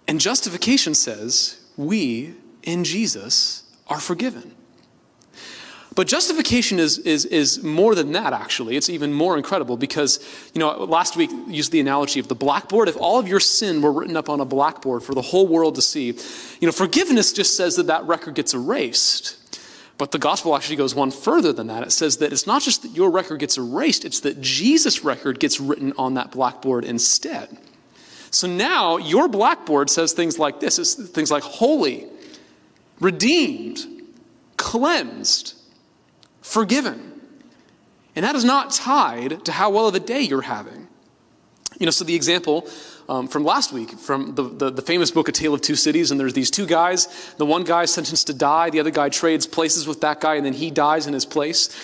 And 0.07 0.21
justification 0.21 0.95
says 0.95 1.61
we 1.77 2.35
in 2.63 2.85
Jesus 2.85 3.63
are 3.87 4.01
forgiven. 4.01 4.55
But 5.95 6.09
justification 6.09 6.81
is, 6.81 6.99
is, 6.99 7.25
is 7.27 7.63
more 7.63 7.95
than 7.95 8.13
that, 8.13 8.33
actually. 8.33 8.77
It's 8.77 8.91
even 8.91 9.13
more 9.13 9.37
incredible 9.37 9.77
because, 9.77 10.19
you 10.53 10.59
know, 10.59 10.71
last 10.85 11.17
week 11.17 11.31
used 11.47 11.71
the 11.71 11.79
analogy 11.79 12.19
of 12.19 12.27
the 12.27 12.35
blackboard. 12.35 12.89
If 12.89 12.97
all 12.97 13.21
of 13.21 13.29
your 13.29 13.39
sin 13.39 13.81
were 13.81 13.93
written 13.93 14.17
up 14.17 14.29
on 14.29 14.41
a 14.41 14.45
blackboard 14.45 15.05
for 15.05 15.15
the 15.15 15.23
whole 15.23 15.47
world 15.47 15.77
to 15.77 15.83
see, 15.83 16.07
you 16.07 16.67
know, 16.67 16.73
forgiveness 16.73 17.33
just 17.33 17.57
says 17.57 17.77
that 17.77 17.87
that 17.87 18.05
record 18.07 18.35
gets 18.35 18.55
erased. 18.55 19.37
But 19.97 20.11
the 20.11 20.19
gospel 20.19 20.57
actually 20.57 20.77
goes 20.77 20.95
one 20.95 21.13
further 21.13 21.53
than 21.53 21.69
that. 21.69 21.85
It 21.85 21.93
says 21.93 22.17
that 22.17 22.33
it's 22.33 22.47
not 22.47 22.63
just 22.63 22.83
that 22.83 22.91
your 22.97 23.11
record 23.11 23.39
gets 23.39 23.57
erased, 23.57 24.05
it's 24.05 24.21
that 24.21 24.41
Jesus' 24.41 25.05
record 25.05 25.39
gets 25.39 25.61
written 25.61 25.93
on 25.97 26.15
that 26.15 26.33
blackboard 26.33 26.85
instead. 26.85 27.57
So 28.33 28.49
now 28.49 28.97
your 28.97 29.29
blackboard 29.29 29.89
says 29.91 30.13
things 30.13 30.41
like 30.41 30.59
this 30.59 30.81
it's 30.81 30.95
things 30.95 31.31
like 31.31 31.45
holy, 31.45 32.07
redeemed, 32.99 33.87
cleansed, 34.57 35.55
forgiven. 36.45 37.21
And 38.15 38.25
that 38.25 38.37
is 38.37 38.45
not 38.45 38.71
tied 38.71 39.45
to 39.47 39.53
how 39.53 39.71
well 39.71 39.89
of 39.89 39.95
a 39.95 40.01
day 40.01 40.21
you're 40.21 40.43
having. 40.43 40.87
You 41.81 41.87
know, 41.87 41.91
so 41.91 42.05
the 42.05 42.15
example 42.15 42.69
um, 43.09 43.27
from 43.27 43.45
last 43.45 43.73
week, 43.73 43.91
from 43.91 44.35
the, 44.35 44.43
the, 44.45 44.71
the, 44.71 44.83
famous 44.83 45.11
book, 45.11 45.29
A 45.29 45.33
Tale 45.33 45.55
of 45.55 45.61
Two 45.61 45.75
Cities, 45.75 46.11
and 46.11 46.21
there's 46.21 46.35
these 46.35 46.51
two 46.51 46.67
guys. 46.67 47.35
The 47.39 47.45
one 47.45 47.65
guy 47.65 47.83
is 47.83 47.93
sentenced 47.93 48.29
to 48.29 48.35
die, 48.35 48.71
the 48.71 48.79
other 48.79 48.93
guy 48.93 49.09
trades 49.09 49.47
places 49.47 49.89
with 49.89 50.01
that 50.03 50.21
guy, 50.21 50.37
and 50.37 50.47
then 50.47 50.53
he 50.53 50.71
dies 50.71 51.07
in 51.07 51.13
his 51.13 51.27
place. 51.27 51.75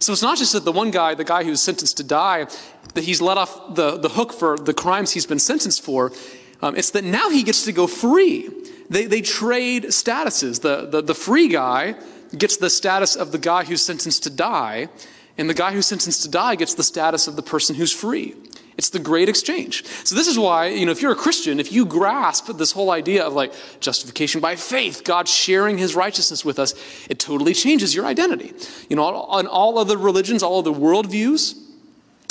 So 0.00 0.12
it's 0.12 0.22
not 0.22 0.36
just 0.36 0.52
that 0.52 0.64
the 0.64 0.72
one 0.72 0.90
guy, 0.90 1.14
the 1.14 1.24
guy 1.24 1.44
who's 1.44 1.60
sentenced 1.60 1.96
to 1.96 2.04
die, 2.04 2.46
that 2.92 3.04
he's 3.04 3.22
let 3.22 3.38
off 3.38 3.74
the, 3.74 3.96
the 3.96 4.10
hook 4.10 4.32
for 4.32 4.58
the 4.58 4.74
crimes 4.74 5.12
he's 5.12 5.26
been 5.26 5.38
sentenced 5.38 5.82
for. 5.82 6.12
Um, 6.60 6.76
it's 6.76 6.90
that 6.90 7.04
now 7.04 7.30
he 7.30 7.42
gets 7.42 7.64
to 7.64 7.72
go 7.72 7.86
free. 7.86 8.50
They, 8.90 9.06
they 9.06 9.22
trade 9.22 9.84
statuses. 9.84 10.60
The, 10.60 10.86
the, 10.86 11.00
the 11.00 11.14
free 11.14 11.48
guy 11.48 11.94
gets 12.36 12.56
the 12.56 12.70
status 12.70 13.16
of 13.16 13.32
the 13.32 13.38
guy 13.38 13.64
who's 13.64 13.82
sentenced 13.82 14.22
to 14.24 14.30
die, 14.30 14.88
and 15.36 15.50
the 15.50 15.54
guy 15.54 15.72
who's 15.72 15.86
sentenced 15.86 16.22
to 16.22 16.28
die 16.28 16.54
gets 16.54 16.74
the 16.74 16.84
status 16.84 17.26
of 17.26 17.36
the 17.36 17.42
person 17.42 17.74
who's 17.76 17.92
free. 17.92 18.34
It's 18.76 18.90
the 18.90 18.98
great 18.98 19.28
exchange. 19.28 19.84
So 20.04 20.16
this 20.16 20.26
is 20.26 20.36
why, 20.36 20.66
you 20.66 20.84
know, 20.84 20.90
if 20.90 21.00
you're 21.00 21.12
a 21.12 21.16
Christian, 21.16 21.60
if 21.60 21.70
you 21.72 21.86
grasp 21.86 22.48
this 22.56 22.72
whole 22.72 22.90
idea 22.90 23.24
of 23.24 23.32
like 23.32 23.52
justification 23.78 24.40
by 24.40 24.56
faith, 24.56 25.04
God 25.04 25.28
sharing 25.28 25.78
his 25.78 25.94
righteousness 25.94 26.44
with 26.44 26.58
us, 26.58 26.74
it 27.08 27.20
totally 27.20 27.54
changes 27.54 27.94
your 27.94 28.04
identity. 28.04 28.52
You 28.88 28.96
know, 28.96 29.04
on 29.04 29.46
all 29.46 29.78
other 29.78 29.96
religions, 29.96 30.42
all 30.42 30.58
other 30.58 30.72
worldviews, 30.72 31.54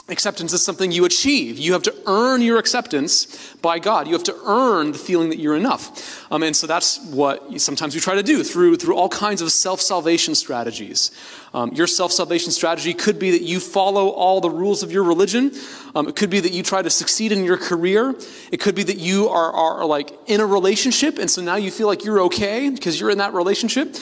Acceptance 0.10 0.52
is 0.52 0.62
something 0.62 0.92
you 0.92 1.06
achieve. 1.06 1.58
You 1.58 1.72
have 1.72 1.84
to 1.84 1.96
earn 2.08 2.42
your 2.42 2.58
acceptance 2.58 3.56
by 3.62 3.80
God. 3.80 4.06
You 4.06 4.12
have 4.12 4.24
to 4.26 4.36
earn 4.44 4.92
the 4.92 4.98
feeling 4.98 5.30
that 5.30 5.40
you're 5.40 5.56
enough. 5.56 6.30
Um, 6.30 6.44
and 6.44 6.54
so 6.54 6.68
that's 6.68 7.00
what 7.06 7.62
sometimes 7.62 7.96
we 7.96 8.02
try 8.02 8.16
to 8.16 8.24
do 8.24 8.44
through, 8.44 8.76
through 8.76 8.98
all 8.98 9.08
kinds 9.08 9.42
of 9.42 9.50
self 9.50 9.80
salvation 9.80 10.36
strategies. 10.36 11.12
Um, 11.54 11.72
your 11.72 11.88
self 11.88 12.12
salvation 12.12 12.52
strategy 12.52 12.94
could 12.94 13.18
be 13.18 13.32
that 13.32 13.44
you 13.44 13.62
follow 13.62 14.10
all 14.10 14.42
the 14.42 14.50
rules 14.50 14.84
of 14.84 14.92
your 14.92 15.04
religion. 15.04 15.54
Um, 15.96 16.10
it 16.10 16.18
could 16.18 16.30
be 16.30 16.42
that 16.42 16.52
you 16.52 16.64
try 16.64 16.82
to 16.82 16.90
succeed 16.90 17.32
in 17.32 17.46
your 17.46 17.58
career. 17.58 18.14
It 18.52 18.60
could 18.60 18.76
be 18.76 18.84
that 18.84 18.98
you 18.98 19.30
are, 19.30 19.54
are 19.54 19.86
like 19.86 20.12
in 20.26 20.42
a 20.42 20.46
relationship, 20.46 21.18
and 21.18 21.32
so 21.32 21.42
now 21.42 21.56
you 21.56 21.72
feel 21.72 21.88
like 21.88 22.04
you're 22.04 22.24
okay 22.24 22.70
because 22.70 23.00
you're 23.00 23.12
in 23.12 23.20
that 23.20 23.34
relationship. 23.34 23.96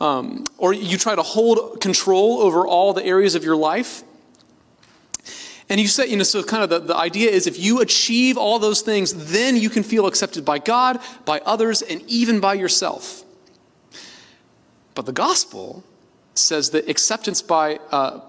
Um, 0.00 0.44
or 0.56 0.72
you 0.72 0.96
try 0.98 1.16
to 1.16 1.22
hold 1.22 1.80
control 1.80 2.38
over 2.38 2.64
all 2.64 2.92
the 2.92 3.04
areas 3.04 3.34
of 3.34 3.42
your 3.42 3.56
life. 3.56 4.04
And 5.70 5.78
you 5.80 5.86
say, 5.88 6.08
you 6.08 6.16
know, 6.16 6.22
so 6.22 6.42
kind 6.42 6.62
of 6.62 6.70
the, 6.70 6.78
the 6.80 6.96
idea 6.96 7.30
is 7.30 7.46
if 7.46 7.58
you 7.58 7.80
achieve 7.80 8.38
all 8.38 8.58
those 8.58 8.80
things, 8.80 9.30
then 9.30 9.56
you 9.56 9.68
can 9.68 9.82
feel 9.82 10.06
accepted 10.06 10.44
by 10.44 10.58
God, 10.58 11.00
by 11.24 11.40
others, 11.40 11.82
and 11.82 12.02
even 12.06 12.40
by 12.40 12.54
yourself. 12.54 13.22
But 14.94 15.06
the 15.06 15.12
gospel 15.12 15.84
says 16.34 16.70
that 16.70 16.88
acceptance 16.88 17.42
by, 17.42 17.76
uh, 17.90 18.20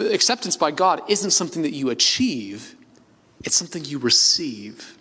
acceptance 0.00 0.56
by 0.56 0.70
God 0.70 1.02
isn't 1.08 1.32
something 1.32 1.62
that 1.62 1.74
you 1.74 1.90
achieve, 1.90 2.74
it's 3.44 3.56
something 3.56 3.84
you 3.84 3.98
receive. 3.98 4.96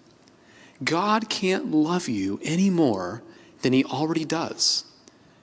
God 0.84 1.30
can't 1.30 1.72
love 1.72 2.10
you 2.10 2.40
any 2.44 2.70
more 2.70 3.22
than 3.62 3.72
he 3.72 3.84
already 3.86 4.26
does. 4.26 4.84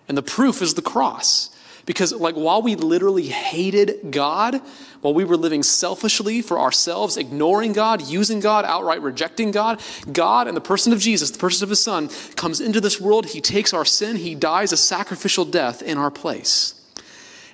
And 0.08 0.18
the 0.18 0.23
proof 0.23 0.61
is 0.61 0.75
the 0.75 0.82
cross. 0.82 1.50
Because, 1.88 2.12
like, 2.12 2.35
while 2.35 2.61
we 2.61 2.76
literally 2.76 3.28
hated 3.28 4.11
God, 4.11 4.61
while 5.00 5.14
we 5.14 5.25
were 5.25 5.38
living 5.38 5.62
selfishly 5.62 6.42
for 6.42 6.59
ourselves, 6.59 7.16
ignoring 7.16 7.73
God, 7.73 8.02
using 8.02 8.40
God, 8.40 8.66
outright 8.66 9.00
rejecting 9.00 9.52
God, 9.52 9.80
God 10.12 10.49
and 10.49 10.54
the 10.54 10.61
person 10.61 10.92
of 10.92 10.99
Jesus, 10.99 11.30
the 11.30 11.38
person 11.38 11.64
of 11.64 11.71
his 11.71 11.83
Son, 11.83 12.11
comes 12.37 12.61
into 12.61 12.78
this 12.78 13.00
world. 13.00 13.25
He 13.25 13.40
takes 13.40 13.73
our 13.73 13.87
sin, 13.87 14.16
he 14.16 14.35
dies 14.35 14.71
a 14.71 14.76
sacrificial 14.76 15.47
death 15.47 15.80
in 15.80 15.97
our 15.97 16.11
place. 16.11 16.75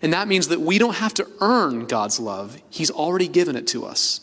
And 0.03 0.13
that 0.13 0.27
means 0.27 0.49
that 0.49 0.61
we 0.61 0.79
don't 0.79 0.97
have 0.97 1.15
to 1.15 1.29
earn 1.41 1.87
God's 1.87 2.19
love, 2.19 2.61
he's 2.71 2.91
already 2.91 3.29
given 3.29 3.55
it 3.55 3.69
to 3.69 3.85
us. 3.85 4.21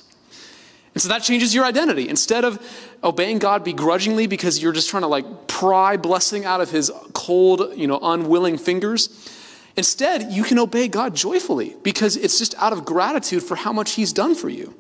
And 0.94 1.02
so 1.02 1.08
that 1.08 1.20
changes 1.20 1.56
your 1.56 1.64
identity. 1.64 2.10
Instead 2.10 2.44
of 2.44 2.62
obeying 3.02 3.40
God 3.40 3.64
begrudgingly 3.64 4.28
because 4.28 4.62
you're 4.62 4.74
just 4.74 4.90
trying 4.90 5.04
to 5.04 5.08
like 5.08 5.48
pry 5.48 5.96
blessing 5.96 6.44
out 6.44 6.60
of 6.60 6.70
his 6.70 6.92
cold, 7.14 7.78
you 7.78 7.88
know, 7.88 7.98
unwilling 8.04 8.58
fingers, 8.58 9.38
Instead, 9.78 10.32
you 10.32 10.44
can 10.44 10.60
obey 10.60 10.88
God 10.88 11.16
joyfully 11.16 11.76
because 11.84 12.18
it's 12.18 12.38
just 12.38 12.56
out 12.58 12.74
of 12.74 12.86
gratitude 12.86 13.44
for 13.44 13.56
how 13.56 13.72
much 13.72 13.92
He's 13.92 14.12
done 14.12 14.36
for 14.36 14.50
you. 14.50 14.76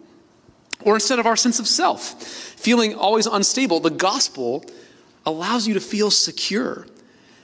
Or 0.83 0.95
instead 0.95 1.19
of 1.19 1.25
our 1.25 1.35
sense 1.35 1.59
of 1.59 1.67
self, 1.67 2.21
feeling 2.23 2.95
always 2.95 3.25
unstable, 3.25 3.79
the 3.79 3.89
gospel 3.89 4.65
allows 5.25 5.67
you 5.67 5.73
to 5.75 5.79
feel 5.79 6.11
secure. 6.11 6.87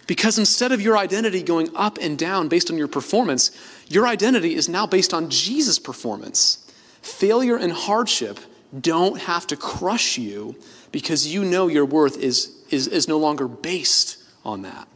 Because 0.07 0.39
instead 0.39 0.71
of 0.71 0.81
your 0.81 0.97
identity 0.97 1.43
going 1.43 1.69
up 1.75 1.97
and 2.01 2.17
down 2.17 2.47
based 2.47 2.71
on 2.71 2.77
your 2.77 2.87
performance, 2.87 3.51
your 3.87 4.07
identity 4.07 4.55
is 4.55 4.69
now 4.69 4.87
based 4.87 5.13
on 5.13 5.29
Jesus' 5.29 5.79
performance. 5.79 6.71
Failure 7.01 7.57
and 7.57 7.71
hardship 7.71 8.39
don't 8.79 9.21
have 9.21 9.47
to 9.47 9.55
crush 9.55 10.17
you 10.17 10.55
because 10.91 11.27
you 11.27 11.43
know 11.43 11.67
your 11.67 11.85
worth 11.85 12.17
is, 12.17 12.55
is, 12.69 12.87
is 12.87 13.07
no 13.07 13.17
longer 13.17 13.47
based 13.47 14.17
on 14.43 14.61
that. 14.63 14.87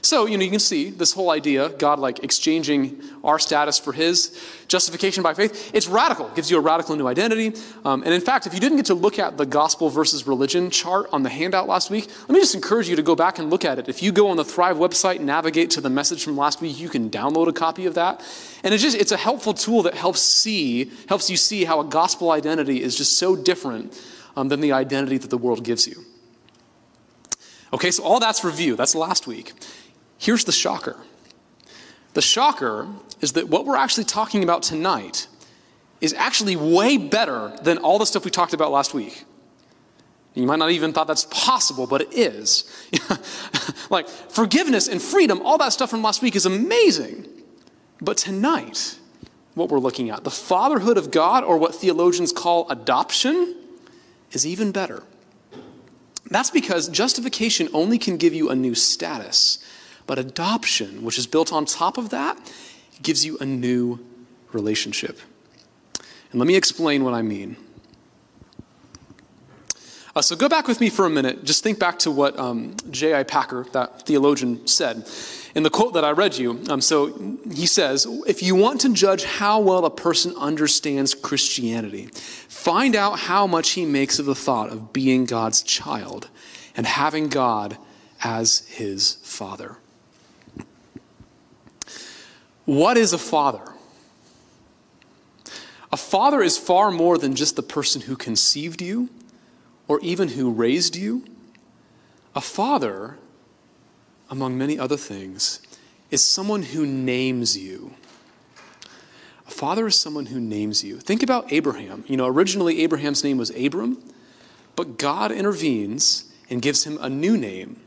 So, 0.00 0.26
you 0.26 0.38
know, 0.38 0.44
you 0.44 0.50
can 0.50 0.60
see 0.60 0.90
this 0.90 1.12
whole 1.12 1.30
idea, 1.30 1.70
God 1.70 1.98
like 1.98 2.22
exchanging 2.22 3.02
our 3.24 3.38
status 3.38 3.78
for 3.78 3.92
his, 3.92 4.38
justification 4.68 5.22
by 5.22 5.34
faith, 5.34 5.70
it's 5.74 5.88
radical. 5.88 6.28
It 6.28 6.36
gives 6.36 6.50
you 6.50 6.58
a 6.58 6.60
radical 6.60 6.94
new 6.94 7.08
identity. 7.08 7.58
Um, 7.84 8.02
and 8.04 8.14
in 8.14 8.20
fact, 8.20 8.46
if 8.46 8.54
you 8.54 8.60
didn't 8.60 8.76
get 8.76 8.86
to 8.86 8.94
look 8.94 9.18
at 9.18 9.36
the 9.36 9.46
gospel 9.46 9.90
versus 9.90 10.26
religion 10.26 10.70
chart 10.70 11.08
on 11.12 11.22
the 11.22 11.28
handout 11.28 11.66
last 11.66 11.90
week, 11.90 12.08
let 12.20 12.30
me 12.30 12.38
just 12.38 12.54
encourage 12.54 12.88
you 12.88 12.96
to 12.96 13.02
go 13.02 13.16
back 13.16 13.38
and 13.38 13.50
look 13.50 13.64
at 13.64 13.78
it. 13.78 13.88
If 13.88 14.02
you 14.02 14.12
go 14.12 14.28
on 14.28 14.36
the 14.36 14.44
Thrive 14.44 14.76
website 14.76 15.20
navigate 15.20 15.70
to 15.70 15.80
the 15.80 15.90
message 15.90 16.22
from 16.22 16.36
last 16.36 16.60
week, 16.60 16.78
you 16.78 16.88
can 16.88 17.10
download 17.10 17.48
a 17.48 17.52
copy 17.52 17.86
of 17.86 17.94
that. 17.94 18.24
And 18.62 18.72
it's 18.72 18.82
just, 18.82 18.96
it's 18.96 19.12
a 19.12 19.16
helpful 19.16 19.54
tool 19.54 19.82
that 19.82 19.94
helps 19.94 20.20
see, 20.20 20.92
helps 21.08 21.28
you 21.28 21.36
see 21.36 21.64
how 21.64 21.80
a 21.80 21.84
gospel 21.84 22.30
identity 22.30 22.82
is 22.82 22.96
just 22.96 23.16
so 23.16 23.34
different 23.34 24.00
um, 24.36 24.48
than 24.48 24.60
the 24.60 24.72
identity 24.72 25.18
that 25.18 25.30
the 25.30 25.38
world 25.38 25.64
gives 25.64 25.88
you. 25.88 26.04
Okay, 27.72 27.90
so 27.90 28.02
all 28.02 28.20
that's 28.20 28.44
review. 28.44 28.76
That's 28.76 28.94
last 28.94 29.26
week. 29.26 29.52
Here's 30.18 30.44
the 30.44 30.52
shocker 30.52 30.96
the 32.14 32.22
shocker 32.22 32.88
is 33.20 33.32
that 33.32 33.48
what 33.48 33.64
we're 33.64 33.76
actually 33.76 34.04
talking 34.04 34.42
about 34.42 34.62
tonight 34.62 35.28
is 36.00 36.12
actually 36.14 36.56
way 36.56 36.96
better 36.96 37.56
than 37.62 37.78
all 37.78 37.98
the 37.98 38.06
stuff 38.06 38.24
we 38.24 38.30
talked 38.30 38.54
about 38.54 38.70
last 38.70 38.94
week. 38.94 39.24
You 40.34 40.46
might 40.46 40.58
not 40.58 40.70
even 40.70 40.92
thought 40.92 41.06
that's 41.08 41.26
possible, 41.30 41.86
but 41.86 42.00
it 42.00 42.12
is. 42.12 42.64
like 43.90 44.08
forgiveness 44.08 44.86
and 44.86 45.02
freedom, 45.02 45.40
all 45.44 45.58
that 45.58 45.72
stuff 45.72 45.90
from 45.90 46.02
last 46.02 46.22
week 46.22 46.36
is 46.36 46.46
amazing. 46.46 47.26
But 48.00 48.16
tonight, 48.16 48.98
what 49.54 49.68
we're 49.68 49.80
looking 49.80 50.10
at, 50.10 50.22
the 50.22 50.30
fatherhood 50.30 50.96
of 50.96 51.10
God, 51.10 51.42
or 51.42 51.58
what 51.58 51.74
theologians 51.74 52.32
call 52.32 52.68
adoption, 52.70 53.56
is 54.30 54.46
even 54.46 54.70
better. 54.70 55.02
That's 56.30 56.50
because 56.50 56.88
justification 56.88 57.68
only 57.72 57.98
can 57.98 58.16
give 58.16 58.34
you 58.34 58.50
a 58.50 58.54
new 58.54 58.74
status. 58.74 59.58
But 60.08 60.18
adoption, 60.18 61.04
which 61.04 61.18
is 61.18 61.26
built 61.28 61.52
on 61.52 61.66
top 61.66 61.98
of 61.98 62.08
that, 62.08 62.36
gives 63.02 63.24
you 63.24 63.36
a 63.38 63.44
new 63.44 64.00
relationship. 64.52 65.20
And 66.32 66.40
let 66.40 66.48
me 66.48 66.56
explain 66.56 67.04
what 67.04 67.12
I 67.14 67.22
mean. 67.22 67.56
Uh, 70.16 70.22
so 70.22 70.34
go 70.34 70.48
back 70.48 70.66
with 70.66 70.80
me 70.80 70.88
for 70.88 71.04
a 71.04 71.10
minute. 71.10 71.44
Just 71.44 71.62
think 71.62 71.78
back 71.78 71.98
to 72.00 72.10
what 72.10 72.36
um, 72.38 72.74
J.I. 72.90 73.22
Packer, 73.24 73.66
that 73.72 74.06
theologian, 74.06 74.66
said 74.66 75.06
in 75.54 75.62
the 75.62 75.70
quote 75.70 75.92
that 75.92 76.04
I 76.04 76.10
read 76.10 76.38
you. 76.38 76.62
Um, 76.70 76.80
so 76.80 77.36
he 77.52 77.66
says, 77.66 78.06
If 78.26 78.42
you 78.42 78.54
want 78.54 78.80
to 78.80 78.92
judge 78.94 79.24
how 79.24 79.60
well 79.60 79.84
a 79.84 79.90
person 79.90 80.34
understands 80.36 81.14
Christianity, 81.14 82.06
find 82.48 82.96
out 82.96 83.18
how 83.18 83.46
much 83.46 83.70
he 83.70 83.84
makes 83.84 84.18
of 84.18 84.24
the 84.24 84.34
thought 84.34 84.70
of 84.70 84.92
being 84.92 85.26
God's 85.26 85.62
child 85.62 86.28
and 86.76 86.86
having 86.86 87.28
God 87.28 87.76
as 88.22 88.66
his 88.68 89.18
father. 89.22 89.76
What 92.68 92.98
is 92.98 93.14
a 93.14 93.18
father? 93.18 93.62
A 95.90 95.96
father 95.96 96.42
is 96.42 96.58
far 96.58 96.90
more 96.90 97.16
than 97.16 97.34
just 97.34 97.56
the 97.56 97.62
person 97.62 98.02
who 98.02 98.14
conceived 98.14 98.82
you 98.82 99.08
or 99.86 99.98
even 100.00 100.28
who 100.28 100.50
raised 100.50 100.94
you. 100.94 101.24
A 102.34 102.42
father, 102.42 103.16
among 104.28 104.58
many 104.58 104.78
other 104.78 104.98
things, 104.98 105.62
is 106.10 106.22
someone 106.22 106.62
who 106.62 106.84
names 106.84 107.56
you. 107.56 107.94
A 109.46 109.50
father 109.50 109.86
is 109.86 109.96
someone 109.96 110.26
who 110.26 110.38
names 110.38 110.84
you. 110.84 111.00
Think 111.00 111.22
about 111.22 111.50
Abraham. 111.50 112.04
You 112.06 112.18
know, 112.18 112.26
originally 112.26 112.82
Abraham's 112.82 113.24
name 113.24 113.38
was 113.38 113.48
Abram, 113.56 113.96
but 114.76 114.98
God 114.98 115.32
intervenes 115.32 116.30
and 116.50 116.60
gives 116.60 116.84
him 116.84 116.98
a 117.00 117.08
new 117.08 117.38
name 117.38 117.80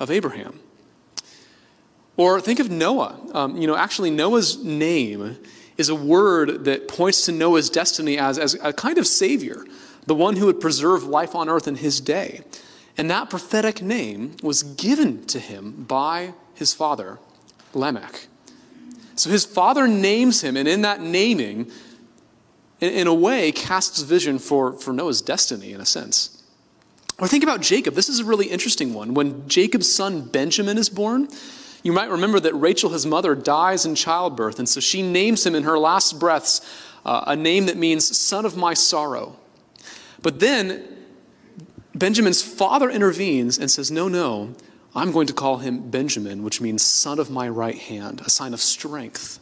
of 0.00 0.10
Abraham. 0.10 0.60
Or 2.18 2.40
think 2.40 2.58
of 2.58 2.68
Noah. 2.68 3.16
Um, 3.32 3.56
you 3.56 3.66
know, 3.68 3.76
actually, 3.76 4.10
Noah's 4.10 4.62
name 4.62 5.38
is 5.78 5.88
a 5.88 5.94
word 5.94 6.64
that 6.64 6.88
points 6.88 7.24
to 7.26 7.32
Noah's 7.32 7.70
destiny 7.70 8.18
as, 8.18 8.38
as 8.38 8.54
a 8.60 8.72
kind 8.72 8.98
of 8.98 9.06
savior, 9.06 9.64
the 10.06 10.16
one 10.16 10.34
who 10.34 10.46
would 10.46 10.60
preserve 10.60 11.04
life 11.04 11.36
on 11.36 11.48
earth 11.48 11.68
in 11.68 11.76
his 11.76 12.00
day. 12.00 12.42
And 12.98 13.08
that 13.08 13.30
prophetic 13.30 13.80
name 13.80 14.36
was 14.42 14.64
given 14.64 15.24
to 15.26 15.38
him 15.38 15.84
by 15.84 16.34
his 16.54 16.74
father, 16.74 17.20
Lamech. 17.72 18.26
So 19.14 19.30
his 19.30 19.44
father 19.44 19.86
names 19.86 20.42
him, 20.42 20.56
and 20.56 20.66
in 20.66 20.82
that 20.82 21.00
naming, 21.00 21.70
in, 22.80 22.92
in 22.92 23.06
a 23.06 23.14
way, 23.14 23.52
casts 23.52 24.02
vision 24.02 24.40
for, 24.40 24.72
for 24.72 24.92
Noah's 24.92 25.22
destiny, 25.22 25.72
in 25.72 25.80
a 25.80 25.86
sense. 25.86 26.42
Or 27.20 27.28
think 27.28 27.44
about 27.44 27.60
Jacob. 27.60 27.94
This 27.94 28.08
is 28.08 28.18
a 28.18 28.24
really 28.24 28.46
interesting 28.46 28.92
one. 28.92 29.14
When 29.14 29.48
Jacob's 29.48 29.92
son 29.92 30.22
Benjamin 30.22 30.78
is 30.78 30.88
born, 30.88 31.28
you 31.82 31.92
might 31.92 32.10
remember 32.10 32.40
that 32.40 32.54
Rachel, 32.54 32.90
his 32.90 33.06
mother, 33.06 33.34
dies 33.34 33.86
in 33.86 33.94
childbirth, 33.94 34.58
and 34.58 34.68
so 34.68 34.80
she 34.80 35.02
names 35.02 35.46
him 35.46 35.54
in 35.54 35.62
her 35.62 35.78
last 35.78 36.18
breaths 36.18 36.60
uh, 37.04 37.24
a 37.26 37.36
name 37.36 37.66
that 37.66 37.76
means 37.76 38.16
son 38.18 38.44
of 38.44 38.56
my 38.56 38.74
sorrow. 38.74 39.36
But 40.20 40.40
then 40.40 40.84
Benjamin's 41.94 42.42
father 42.42 42.90
intervenes 42.90 43.58
and 43.58 43.70
says, 43.70 43.90
No, 43.90 44.08
no, 44.08 44.54
I'm 44.94 45.12
going 45.12 45.26
to 45.28 45.32
call 45.32 45.58
him 45.58 45.90
Benjamin, 45.90 46.42
which 46.42 46.60
means 46.60 46.82
son 46.82 47.18
of 47.18 47.30
my 47.30 47.48
right 47.48 47.78
hand, 47.78 48.20
a 48.20 48.30
sign 48.30 48.52
of 48.52 48.60
strength. 48.60 49.38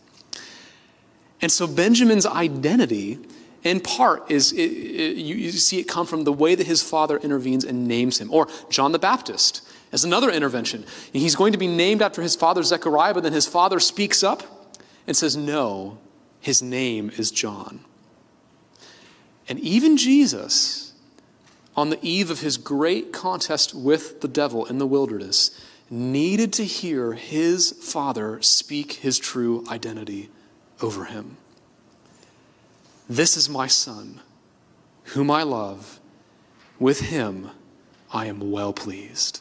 And 1.40 1.50
so 1.50 1.66
Benjamin's 1.66 2.26
identity, 2.26 3.18
in 3.62 3.80
part, 3.80 4.30
is 4.30 4.52
it, 4.52 4.58
it, 4.58 5.16
you, 5.16 5.34
you 5.34 5.52
see 5.52 5.78
it 5.78 5.84
come 5.84 6.06
from 6.06 6.24
the 6.24 6.32
way 6.32 6.54
that 6.54 6.66
his 6.66 6.82
father 6.82 7.18
intervenes 7.18 7.64
and 7.64 7.86
names 7.86 8.20
him. 8.20 8.32
Or 8.32 8.48
John 8.70 8.92
the 8.92 8.98
Baptist 8.98 9.66
as 9.96 10.04
another 10.04 10.30
intervention. 10.30 10.84
He's 11.10 11.34
going 11.34 11.52
to 11.52 11.58
be 11.58 11.66
named 11.66 12.02
after 12.02 12.20
his 12.20 12.36
father 12.36 12.62
Zechariah, 12.62 13.14
but 13.14 13.22
then 13.22 13.32
his 13.32 13.46
father 13.46 13.80
speaks 13.80 14.22
up 14.22 14.42
and 15.06 15.16
says, 15.16 15.38
No, 15.38 15.96
his 16.38 16.60
name 16.60 17.10
is 17.16 17.30
John. 17.30 17.80
And 19.48 19.58
even 19.60 19.96
Jesus, 19.96 20.92
on 21.74 21.88
the 21.88 21.98
eve 22.02 22.30
of 22.30 22.40
his 22.40 22.58
great 22.58 23.10
contest 23.10 23.74
with 23.74 24.20
the 24.20 24.28
devil 24.28 24.66
in 24.66 24.76
the 24.76 24.86
wilderness, 24.86 25.58
needed 25.88 26.52
to 26.52 26.66
hear 26.66 27.14
his 27.14 27.72
father 27.80 28.42
speak 28.42 28.92
his 28.94 29.18
true 29.18 29.64
identity 29.70 30.28
over 30.82 31.06
him. 31.06 31.38
This 33.08 33.34
is 33.34 33.48
my 33.48 33.66
son, 33.66 34.20
whom 35.04 35.30
I 35.30 35.42
love. 35.42 36.00
With 36.78 37.00
him 37.00 37.50
I 38.12 38.26
am 38.26 38.50
well 38.50 38.74
pleased. 38.74 39.40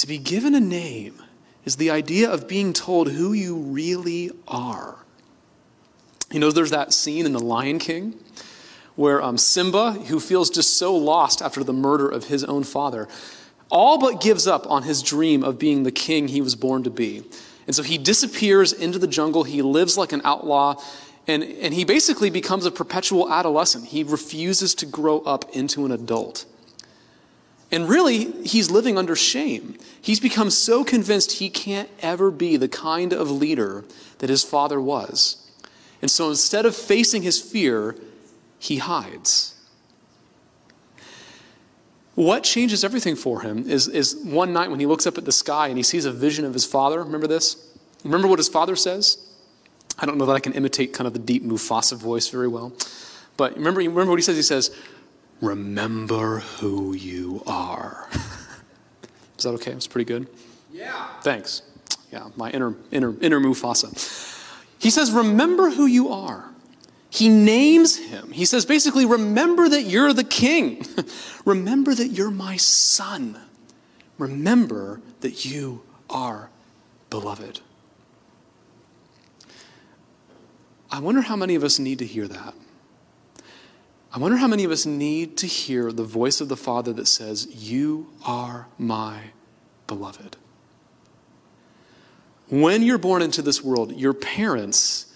To 0.00 0.06
be 0.06 0.16
given 0.16 0.54
a 0.54 0.60
name 0.60 1.22
is 1.66 1.76
the 1.76 1.90
idea 1.90 2.30
of 2.30 2.48
being 2.48 2.72
told 2.72 3.10
who 3.10 3.34
you 3.34 3.54
really 3.54 4.30
are. 4.48 4.96
You 6.32 6.40
know, 6.40 6.50
there's 6.50 6.70
that 6.70 6.94
scene 6.94 7.26
in 7.26 7.34
The 7.34 7.38
Lion 7.38 7.78
King 7.78 8.18
where 8.96 9.20
um, 9.20 9.36
Simba, 9.36 9.92
who 9.92 10.18
feels 10.18 10.48
just 10.48 10.78
so 10.78 10.96
lost 10.96 11.42
after 11.42 11.62
the 11.62 11.74
murder 11.74 12.08
of 12.08 12.28
his 12.28 12.44
own 12.44 12.64
father, 12.64 13.08
all 13.70 13.98
but 13.98 14.22
gives 14.22 14.46
up 14.46 14.66
on 14.70 14.84
his 14.84 15.02
dream 15.02 15.44
of 15.44 15.58
being 15.58 15.82
the 15.82 15.92
king 15.92 16.28
he 16.28 16.40
was 16.40 16.54
born 16.54 16.82
to 16.84 16.90
be. 16.90 17.22
And 17.66 17.76
so 17.76 17.82
he 17.82 17.98
disappears 17.98 18.72
into 18.72 18.98
the 18.98 19.06
jungle. 19.06 19.44
He 19.44 19.60
lives 19.60 19.98
like 19.98 20.14
an 20.14 20.22
outlaw. 20.24 20.82
And, 21.26 21.42
and 21.42 21.74
he 21.74 21.84
basically 21.84 22.30
becomes 22.30 22.64
a 22.64 22.70
perpetual 22.70 23.30
adolescent. 23.30 23.88
He 23.88 24.02
refuses 24.02 24.74
to 24.76 24.86
grow 24.86 25.20
up 25.20 25.54
into 25.54 25.84
an 25.84 25.92
adult. 25.92 26.46
And 27.72 27.88
really, 27.88 28.32
he's 28.42 28.70
living 28.70 28.98
under 28.98 29.14
shame. 29.14 29.78
He's 30.00 30.18
become 30.18 30.50
so 30.50 30.82
convinced 30.82 31.32
he 31.32 31.50
can't 31.50 31.88
ever 32.00 32.30
be 32.30 32.56
the 32.56 32.68
kind 32.68 33.12
of 33.12 33.30
leader 33.30 33.84
that 34.18 34.28
his 34.28 34.42
father 34.42 34.80
was. 34.80 35.48
And 36.02 36.10
so 36.10 36.30
instead 36.30 36.66
of 36.66 36.74
facing 36.74 37.22
his 37.22 37.40
fear, 37.40 37.94
he 38.58 38.78
hides. 38.78 39.54
What 42.16 42.42
changes 42.42 42.84
everything 42.84 43.16
for 43.16 43.42
him 43.42 43.68
is, 43.68 43.86
is 43.88 44.16
one 44.16 44.52
night 44.52 44.70
when 44.70 44.80
he 44.80 44.86
looks 44.86 45.06
up 45.06 45.16
at 45.16 45.24
the 45.24 45.32
sky 45.32 45.68
and 45.68 45.76
he 45.76 45.82
sees 45.82 46.04
a 46.04 46.12
vision 46.12 46.44
of 46.44 46.52
his 46.52 46.64
father. 46.64 47.02
Remember 47.02 47.26
this? 47.26 47.72
Remember 48.04 48.26
what 48.26 48.38
his 48.38 48.48
father 48.48 48.76
says? 48.76 49.18
I 49.98 50.06
don't 50.06 50.18
know 50.18 50.26
that 50.26 50.34
I 50.34 50.40
can 50.40 50.52
imitate 50.54 50.92
kind 50.92 51.06
of 51.06 51.12
the 51.12 51.18
deep 51.18 51.44
Mufasa 51.44 51.96
voice 51.96 52.28
very 52.28 52.48
well. 52.48 52.72
But 53.36 53.56
remember, 53.56 53.80
remember 53.80 54.06
what 54.06 54.18
he 54.18 54.22
says? 54.22 54.36
He 54.36 54.42
says, 54.42 54.74
Remember 55.40 56.40
who 56.40 56.92
you 56.94 57.42
are. 57.46 58.08
Is 59.38 59.44
that 59.44 59.50
okay? 59.50 59.72
It's 59.72 59.86
pretty 59.86 60.04
good. 60.04 60.28
Yeah. 60.72 61.08
Thanks. 61.22 61.62
Yeah, 62.12 62.28
my 62.36 62.50
inner 62.50 62.74
inner 62.90 63.14
inner 63.20 63.40
Mufasa. 63.40 63.88
He 64.78 64.90
says, 64.90 65.10
"Remember 65.12 65.70
who 65.70 65.86
you 65.86 66.08
are." 66.10 66.46
He 67.08 67.28
names 67.28 67.96
him. 67.96 68.30
He 68.30 68.44
says 68.44 68.64
basically, 68.66 69.06
"Remember 69.06 69.68
that 69.68 69.82
you're 69.82 70.12
the 70.12 70.24
king. 70.24 70.84
Remember 71.44 71.94
that 71.94 72.08
you're 72.08 72.30
my 72.30 72.56
son. 72.56 73.38
Remember 74.18 75.00
that 75.20 75.44
you 75.44 75.82
are 76.08 76.50
beloved." 77.08 77.60
I 80.92 80.98
wonder 80.98 81.20
how 81.20 81.36
many 81.36 81.54
of 81.54 81.62
us 81.62 81.78
need 81.78 82.00
to 82.00 82.06
hear 82.06 82.26
that. 82.26 82.54
I 84.12 84.18
wonder 84.18 84.38
how 84.38 84.48
many 84.48 84.64
of 84.64 84.72
us 84.72 84.86
need 84.86 85.36
to 85.38 85.46
hear 85.46 85.92
the 85.92 86.02
voice 86.02 86.40
of 86.40 86.48
the 86.48 86.56
Father 86.56 86.92
that 86.94 87.06
says, 87.06 87.46
You 87.46 88.08
are 88.26 88.66
my 88.76 89.30
beloved. 89.86 90.36
When 92.48 92.82
you're 92.82 92.98
born 92.98 93.22
into 93.22 93.40
this 93.40 93.62
world, 93.62 93.92
your 93.96 94.12
parents 94.12 95.06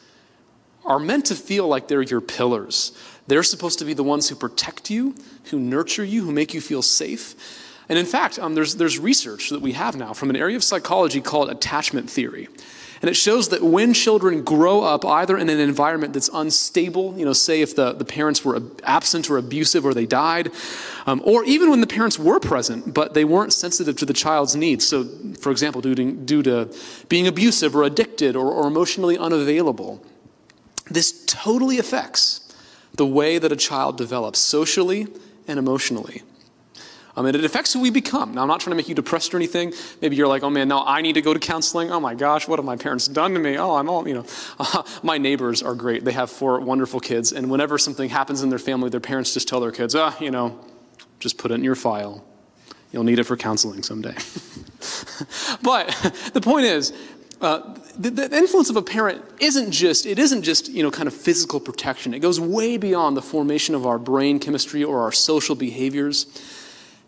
are 0.84 1.00
meant 1.00 1.26
to 1.26 1.34
feel 1.34 1.66
like 1.66 1.88
they're 1.88 2.02
your 2.02 2.20
pillars. 2.20 2.96
They're 3.26 3.42
supposed 3.42 3.80
to 3.80 3.84
be 3.84 3.94
the 3.94 4.04
ones 4.04 4.28
who 4.28 4.36
protect 4.36 4.90
you, 4.90 5.16
who 5.44 5.58
nurture 5.58 6.04
you, 6.04 6.24
who 6.24 6.30
make 6.30 6.54
you 6.54 6.60
feel 6.60 6.82
safe. 6.82 7.34
And 7.88 7.98
in 7.98 8.06
fact, 8.06 8.38
um, 8.38 8.54
there's, 8.54 8.76
there's 8.76 8.98
research 8.98 9.50
that 9.50 9.60
we 9.60 9.72
have 9.72 9.96
now 9.96 10.12
from 10.12 10.30
an 10.30 10.36
area 10.36 10.56
of 10.56 10.62
psychology 10.62 11.20
called 11.20 11.50
attachment 11.50 12.08
theory. 12.08 12.48
And 13.02 13.10
it 13.10 13.14
shows 13.14 13.48
that 13.50 13.62
when 13.62 13.92
children 13.92 14.42
grow 14.42 14.82
up 14.82 15.04
either 15.04 15.36
in 15.36 15.50
an 15.50 15.60
environment 15.60 16.14
that's 16.14 16.30
unstable, 16.32 17.18
you 17.18 17.24
know, 17.24 17.32
say 17.32 17.60
if 17.60 17.76
the, 17.76 17.92
the 17.92 18.04
parents 18.04 18.44
were 18.44 18.62
absent 18.84 19.28
or 19.28 19.36
abusive 19.36 19.84
or 19.84 19.92
they 19.92 20.06
died, 20.06 20.50
um, 21.06 21.20
or 21.24 21.44
even 21.44 21.70
when 21.70 21.80
the 21.80 21.86
parents 21.86 22.18
were 22.18 22.40
present 22.40 22.94
but 22.94 23.14
they 23.14 23.24
weren't 23.24 23.52
sensitive 23.52 23.96
to 23.96 24.06
the 24.06 24.12
child's 24.12 24.56
needs. 24.56 24.86
So, 24.86 25.04
for 25.40 25.50
example, 25.50 25.80
due 25.80 25.94
to, 25.94 26.12
due 26.12 26.42
to 26.42 26.74
being 27.08 27.26
abusive 27.26 27.74
or 27.76 27.82
addicted 27.82 28.36
or, 28.36 28.50
or 28.50 28.66
emotionally 28.66 29.18
unavailable, 29.18 30.04
this 30.90 31.24
totally 31.26 31.78
affects 31.78 32.40
the 32.94 33.06
way 33.06 33.38
that 33.38 33.50
a 33.50 33.56
child 33.56 33.96
develops 33.98 34.38
socially 34.38 35.08
and 35.48 35.58
emotionally. 35.58 36.22
And 37.16 37.28
it 37.28 37.44
affects 37.44 37.72
who 37.72 37.80
we 37.80 37.90
become. 37.90 38.34
Now, 38.34 38.42
I'm 38.42 38.48
not 38.48 38.60
trying 38.60 38.72
to 38.72 38.76
make 38.76 38.88
you 38.88 38.94
depressed 38.94 39.32
or 39.32 39.36
anything. 39.36 39.72
Maybe 40.00 40.16
you're 40.16 40.26
like, 40.26 40.42
oh 40.42 40.50
man, 40.50 40.66
now 40.66 40.84
I 40.84 41.00
need 41.00 41.12
to 41.12 41.22
go 41.22 41.32
to 41.32 41.38
counseling. 41.38 41.92
Oh 41.92 42.00
my 42.00 42.14
gosh, 42.14 42.48
what 42.48 42.58
have 42.58 42.66
my 42.66 42.76
parents 42.76 43.06
done 43.06 43.34
to 43.34 43.40
me? 43.40 43.56
Oh, 43.56 43.76
I'm 43.76 43.88
all, 43.88 44.06
you 44.08 44.14
know. 44.14 44.26
Uh, 44.58 44.82
my 45.02 45.16
neighbors 45.16 45.62
are 45.62 45.74
great. 45.74 46.04
They 46.04 46.12
have 46.12 46.30
four 46.30 46.58
wonderful 46.60 46.98
kids. 46.98 47.32
And 47.32 47.50
whenever 47.50 47.78
something 47.78 48.08
happens 48.08 48.42
in 48.42 48.50
their 48.50 48.58
family, 48.58 48.90
their 48.90 49.00
parents 49.00 49.32
just 49.32 49.46
tell 49.46 49.60
their 49.60 49.70
kids, 49.70 49.94
ah, 49.94 50.16
you 50.20 50.30
know, 50.30 50.58
just 51.20 51.38
put 51.38 51.52
it 51.52 51.54
in 51.54 51.64
your 51.64 51.76
file. 51.76 52.24
You'll 52.90 53.04
need 53.04 53.18
it 53.18 53.24
for 53.24 53.36
counseling 53.36 53.82
someday. 53.82 54.14
but 55.62 55.88
the 56.32 56.40
point 56.40 56.66
is, 56.66 56.92
uh, 57.40 57.76
the, 57.98 58.10
the, 58.10 58.36
influence 58.36 58.70
of 58.70 58.76
a 58.76 58.82
parent 58.82 59.22
isn't 59.40 59.70
just 59.70 60.06
it 60.06 60.18
isn't 60.18 60.42
just 60.42 60.68
you 60.68 60.82
know 60.82 60.90
kind 60.90 61.06
of 61.06 61.12
physical 61.12 61.60
protection 61.60 62.14
it 62.14 62.20
goes 62.20 62.40
way 62.40 62.76
beyond 62.76 63.16
the 63.16 63.22
formation 63.22 63.74
of 63.74 63.86
our 63.86 63.98
brain 63.98 64.38
chemistry 64.38 64.82
or 64.82 65.02
our 65.02 65.12
social 65.12 65.54
behaviors 65.54 66.26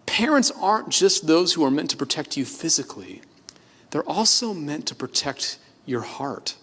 Parents 0.07 0.51
aren't 0.61 0.89
just 0.89 1.27
those 1.27 1.53
who 1.53 1.65
are 1.65 1.71
meant 1.71 1.91
to 1.91 1.97
protect 1.97 2.37
you 2.37 2.45
physically, 2.45 3.23
they're 3.91 4.09
also 4.09 4.55
meant 4.55 4.87
to 4.87 4.95
protect 4.95 5.59
your 5.85 6.03
heart. 6.03 6.57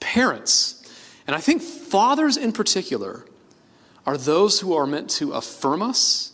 Parents, 0.00 0.82
and 1.26 1.34
I 1.34 1.40
think 1.40 1.62
fathers 1.62 2.36
in 2.36 2.52
particular, 2.52 3.24
are 4.06 4.16
those 4.16 4.60
who 4.60 4.74
are 4.74 4.86
meant 4.86 5.10
to 5.10 5.32
affirm 5.32 5.82
us 5.82 6.32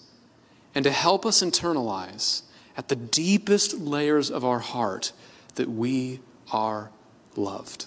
and 0.75 0.85
to 0.85 0.91
help 0.91 1.25
us 1.25 1.43
internalize 1.43 2.43
at 2.77 2.89
the 2.89 2.97
deepest 2.97 3.79
layers 3.79 4.31
of 4.31 4.45
our 4.45 4.59
heart 4.59 5.13
that 5.55 5.69
we 5.69 6.21
are 6.53 6.91
loved. 7.37 7.87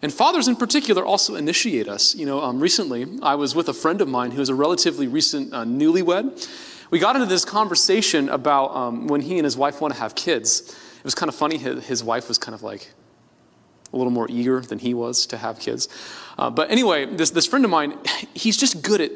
And 0.00 0.12
fathers 0.12 0.46
in 0.46 0.56
particular 0.56 1.04
also 1.04 1.34
initiate 1.34 1.88
us. 1.88 2.14
You 2.14 2.26
know, 2.26 2.40
um, 2.40 2.60
recently 2.60 3.06
I 3.22 3.34
was 3.34 3.54
with 3.54 3.68
a 3.68 3.74
friend 3.74 4.00
of 4.00 4.08
mine 4.08 4.30
who 4.30 4.40
is 4.40 4.48
a 4.48 4.54
relatively 4.54 5.08
recent 5.08 5.52
uh, 5.52 5.64
newlywed. 5.64 6.48
We 6.90 6.98
got 6.98 7.16
into 7.16 7.26
this 7.26 7.44
conversation 7.44 8.28
about 8.28 8.74
um, 8.74 9.08
when 9.08 9.20
he 9.20 9.38
and 9.38 9.44
his 9.44 9.56
wife 9.56 9.80
want 9.80 9.94
to 9.94 10.00
have 10.00 10.14
kids. 10.14 10.60
It 10.98 11.04
was 11.04 11.14
kind 11.14 11.28
of 11.28 11.34
funny. 11.34 11.58
His, 11.58 12.02
wife 12.04 12.28
was 12.28 12.38
kind 12.38 12.54
of 12.54 12.62
like 12.62 12.90
a 13.92 13.96
little 13.96 14.12
more 14.12 14.26
eager 14.30 14.60
than 14.60 14.78
he 14.78 14.94
was 14.94 15.26
to 15.26 15.36
have 15.36 15.58
kids. 15.58 15.88
Uh, 16.38 16.48
but 16.48 16.70
anyway, 16.70 17.04
this, 17.06 17.30
this 17.30 17.46
friend 17.46 17.64
of 17.64 17.70
mine, 17.70 17.98
he's 18.34 18.56
just 18.56 18.82
good 18.82 19.00
at 19.00 19.10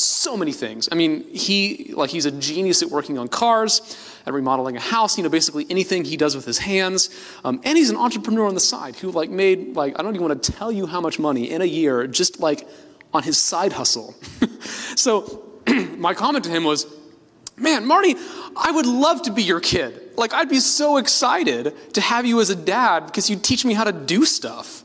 so 0.00 0.36
many 0.36 0.52
things. 0.52 0.88
I 0.90 0.94
mean, 0.94 1.24
he 1.32 1.92
like 1.94 2.10
he's 2.10 2.26
a 2.26 2.30
genius 2.30 2.82
at 2.82 2.90
working 2.90 3.18
on 3.18 3.28
cars, 3.28 3.96
at 4.26 4.32
remodeling 4.32 4.76
a 4.76 4.80
house. 4.80 5.16
You 5.16 5.24
know, 5.24 5.28
basically 5.30 5.66
anything 5.70 6.04
he 6.04 6.16
does 6.16 6.34
with 6.34 6.44
his 6.44 6.58
hands. 6.58 7.10
Um, 7.44 7.60
and 7.64 7.76
he's 7.76 7.90
an 7.90 7.96
entrepreneur 7.96 8.46
on 8.46 8.54
the 8.54 8.60
side 8.60 8.96
who 8.96 9.10
like 9.10 9.30
made 9.30 9.76
like 9.76 9.98
I 9.98 10.02
don't 10.02 10.14
even 10.14 10.26
want 10.26 10.42
to 10.42 10.52
tell 10.52 10.72
you 10.72 10.86
how 10.86 11.00
much 11.00 11.18
money 11.18 11.50
in 11.50 11.62
a 11.62 11.66
year 11.66 12.06
just 12.06 12.40
like 12.40 12.66
on 13.12 13.22
his 13.22 13.38
side 13.38 13.72
hustle. 13.72 14.14
so 14.96 15.44
my 15.96 16.14
comment 16.14 16.44
to 16.44 16.50
him 16.50 16.64
was, 16.64 16.86
"Man, 17.56 17.86
Marty, 17.86 18.16
I 18.56 18.70
would 18.72 18.86
love 18.86 19.22
to 19.22 19.32
be 19.32 19.42
your 19.42 19.60
kid. 19.60 20.12
Like 20.16 20.32
I'd 20.32 20.48
be 20.48 20.60
so 20.60 20.96
excited 20.96 21.94
to 21.94 22.00
have 22.00 22.26
you 22.26 22.40
as 22.40 22.50
a 22.50 22.56
dad 22.56 23.06
because 23.06 23.28
you 23.28 23.36
teach 23.36 23.64
me 23.64 23.74
how 23.74 23.84
to 23.84 23.92
do 23.92 24.24
stuff." 24.24 24.82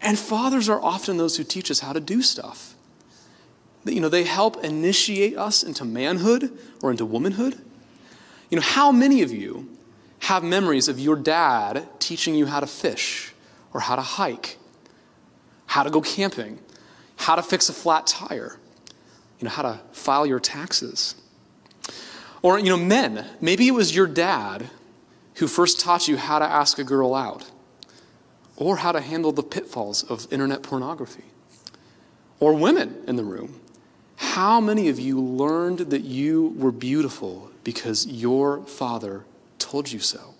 And 0.00 0.18
fathers 0.18 0.68
are 0.68 0.82
often 0.82 1.16
those 1.16 1.38
who 1.38 1.44
teach 1.44 1.70
us 1.70 1.80
how 1.80 1.94
to 1.94 2.00
do 2.00 2.20
stuff 2.20 2.73
you 3.92 4.00
know, 4.00 4.08
they 4.08 4.24
help 4.24 4.64
initiate 4.64 5.36
us 5.36 5.62
into 5.62 5.84
manhood 5.84 6.56
or 6.82 6.90
into 6.90 7.04
womanhood. 7.04 7.60
You 8.50 8.56
know, 8.56 8.62
how 8.62 8.92
many 8.92 9.22
of 9.22 9.32
you 9.32 9.68
have 10.20 10.42
memories 10.42 10.88
of 10.88 10.98
your 10.98 11.16
dad 11.16 11.86
teaching 11.98 12.34
you 12.34 12.46
how 12.46 12.60
to 12.60 12.66
fish 12.66 13.32
or 13.72 13.80
how 13.80 13.96
to 13.96 14.02
hike, 14.02 14.58
how 15.66 15.82
to 15.82 15.90
go 15.90 16.00
camping, 16.00 16.58
how 17.16 17.36
to 17.36 17.42
fix 17.42 17.68
a 17.68 17.72
flat 17.72 18.06
tire, 18.06 18.58
you 19.38 19.44
know, 19.44 19.50
how 19.50 19.62
to 19.62 19.80
file 19.92 20.24
your 20.24 20.40
taxes? 20.40 21.14
Or, 22.42 22.58
you 22.58 22.70
know, 22.70 22.76
men, 22.76 23.26
maybe 23.40 23.66
it 23.68 23.72
was 23.72 23.94
your 23.94 24.06
dad 24.06 24.68
who 25.36 25.46
first 25.46 25.80
taught 25.80 26.08
you 26.08 26.16
how 26.16 26.38
to 26.38 26.44
ask 26.44 26.78
a 26.78 26.84
girl 26.84 27.14
out 27.14 27.50
or 28.56 28.76
how 28.76 28.92
to 28.92 29.00
handle 29.00 29.32
the 29.32 29.42
pitfalls 29.42 30.02
of 30.04 30.32
internet 30.32 30.62
pornography. 30.62 31.24
Or 32.40 32.52
women 32.52 33.02
in 33.06 33.16
the 33.16 33.24
room. 33.24 33.60
How 34.16 34.60
many 34.60 34.88
of 34.88 34.98
you 34.98 35.20
learned 35.20 35.78
that 35.90 36.04
you 36.04 36.54
were 36.56 36.72
beautiful 36.72 37.50
because 37.62 38.06
your 38.06 38.62
father 38.62 39.24
told 39.58 39.90
you 39.90 39.98
so? 39.98 40.34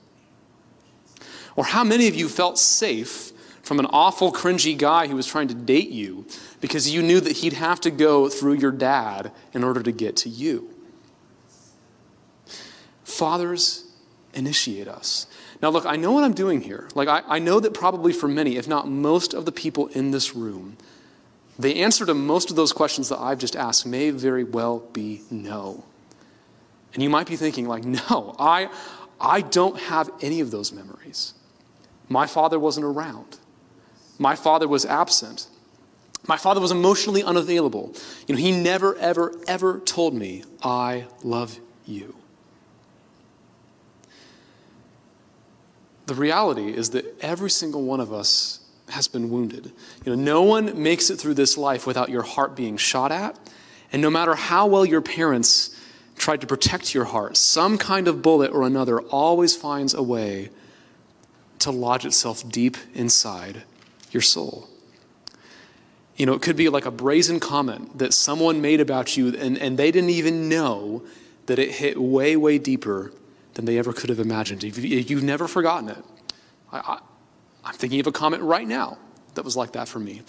Or 1.56 1.64
how 1.64 1.84
many 1.84 2.08
of 2.08 2.14
you 2.14 2.28
felt 2.28 2.58
safe 2.58 3.32
from 3.62 3.78
an 3.78 3.86
awful, 3.86 4.32
cringy 4.32 4.76
guy 4.76 5.06
who 5.06 5.16
was 5.16 5.26
trying 5.26 5.48
to 5.48 5.54
date 5.54 5.88
you 5.88 6.26
because 6.60 6.90
you 6.90 7.02
knew 7.02 7.20
that 7.20 7.38
he'd 7.38 7.54
have 7.54 7.80
to 7.80 7.90
go 7.90 8.28
through 8.28 8.54
your 8.54 8.70
dad 8.70 9.32
in 9.52 9.64
order 9.64 9.82
to 9.82 9.92
get 9.92 10.16
to 10.18 10.28
you? 10.28 10.70
Fathers 13.04 13.84
initiate 14.34 14.88
us. 14.88 15.26
Now, 15.62 15.70
look, 15.70 15.86
I 15.86 15.96
know 15.96 16.12
what 16.12 16.24
I'm 16.24 16.34
doing 16.34 16.60
here. 16.60 16.88
Like, 16.94 17.08
I, 17.08 17.22
I 17.26 17.38
know 17.38 17.60
that 17.60 17.72
probably 17.72 18.12
for 18.12 18.28
many, 18.28 18.56
if 18.56 18.68
not 18.68 18.88
most 18.88 19.32
of 19.32 19.46
the 19.46 19.52
people 19.52 19.86
in 19.88 20.10
this 20.10 20.34
room, 20.34 20.76
the 21.58 21.82
answer 21.82 22.04
to 22.06 22.14
most 22.14 22.50
of 22.50 22.56
those 22.56 22.72
questions 22.72 23.08
that 23.10 23.18
I've 23.20 23.38
just 23.38 23.54
asked 23.54 23.86
may 23.86 24.10
very 24.10 24.44
well 24.44 24.80
be 24.92 25.22
no. 25.30 25.84
And 26.92 27.02
you 27.02 27.10
might 27.10 27.26
be 27.26 27.36
thinking, 27.36 27.68
like, 27.68 27.84
no, 28.10 28.34
I, 28.38 28.70
I 29.20 29.40
don't 29.40 29.78
have 29.78 30.10
any 30.20 30.40
of 30.40 30.50
those 30.50 30.72
memories. 30.72 31.34
My 32.08 32.26
father 32.26 32.58
wasn't 32.58 32.86
around. 32.86 33.38
My 34.18 34.36
father 34.36 34.68
was 34.68 34.84
absent. 34.84 35.48
My 36.26 36.36
father 36.36 36.60
was 36.60 36.70
emotionally 36.70 37.22
unavailable. 37.22 37.94
You 38.26 38.34
know, 38.34 38.40
he 38.40 38.52
never, 38.52 38.96
ever, 38.96 39.34
ever 39.46 39.80
told 39.80 40.14
me, 40.14 40.44
I 40.62 41.06
love 41.22 41.58
you. 41.84 42.14
The 46.06 46.14
reality 46.14 46.74
is 46.74 46.90
that 46.90 47.18
every 47.20 47.50
single 47.50 47.82
one 47.82 48.00
of 48.00 48.12
us 48.12 48.63
has 48.90 49.08
been 49.08 49.30
wounded. 49.30 49.72
You 50.04 50.14
know, 50.14 50.22
no 50.22 50.42
one 50.42 50.82
makes 50.82 51.10
it 51.10 51.16
through 51.16 51.34
this 51.34 51.56
life 51.56 51.86
without 51.86 52.08
your 52.10 52.22
heart 52.22 52.54
being 52.54 52.76
shot 52.76 53.10
at. 53.12 53.38
And 53.92 54.02
no 54.02 54.10
matter 54.10 54.34
how 54.34 54.66
well 54.66 54.84
your 54.84 55.00
parents 55.00 55.78
tried 56.16 56.40
to 56.40 56.46
protect 56.46 56.94
your 56.94 57.04
heart, 57.04 57.36
some 57.36 57.78
kind 57.78 58.08
of 58.08 58.22
bullet 58.22 58.52
or 58.52 58.66
another 58.66 59.00
always 59.00 59.56
finds 59.56 59.94
a 59.94 60.02
way 60.02 60.50
to 61.60 61.70
lodge 61.70 62.04
itself 62.04 62.48
deep 62.50 62.76
inside 62.94 63.62
your 64.10 64.20
soul. 64.20 64.68
You 66.16 66.26
know, 66.26 66.34
it 66.34 66.42
could 66.42 66.56
be 66.56 66.68
like 66.68 66.86
a 66.86 66.90
brazen 66.90 67.40
comment 67.40 67.98
that 67.98 68.14
someone 68.14 68.60
made 68.60 68.80
about 68.80 69.16
you, 69.16 69.34
and, 69.36 69.58
and 69.58 69.78
they 69.78 69.90
didn't 69.90 70.10
even 70.10 70.48
know 70.48 71.02
that 71.46 71.58
it 71.58 71.72
hit 71.72 72.00
way, 72.00 72.36
way 72.36 72.58
deeper 72.58 73.12
than 73.54 73.64
they 73.64 73.78
ever 73.78 73.92
could 73.92 74.10
have 74.10 74.20
imagined. 74.20 74.62
If 74.62 74.78
you've 75.10 75.22
never 75.22 75.48
forgotten 75.48 75.88
it, 75.88 76.04
I, 76.72 77.00
I'm 77.64 77.74
thinking 77.74 78.00
of 78.00 78.06
a 78.06 78.12
comment 78.12 78.42
right 78.42 78.66
now 78.66 78.98
that 79.34 79.44
was 79.44 79.56
like 79.56 79.72
that 79.72 79.88
for 79.88 79.98
me. 79.98 80.22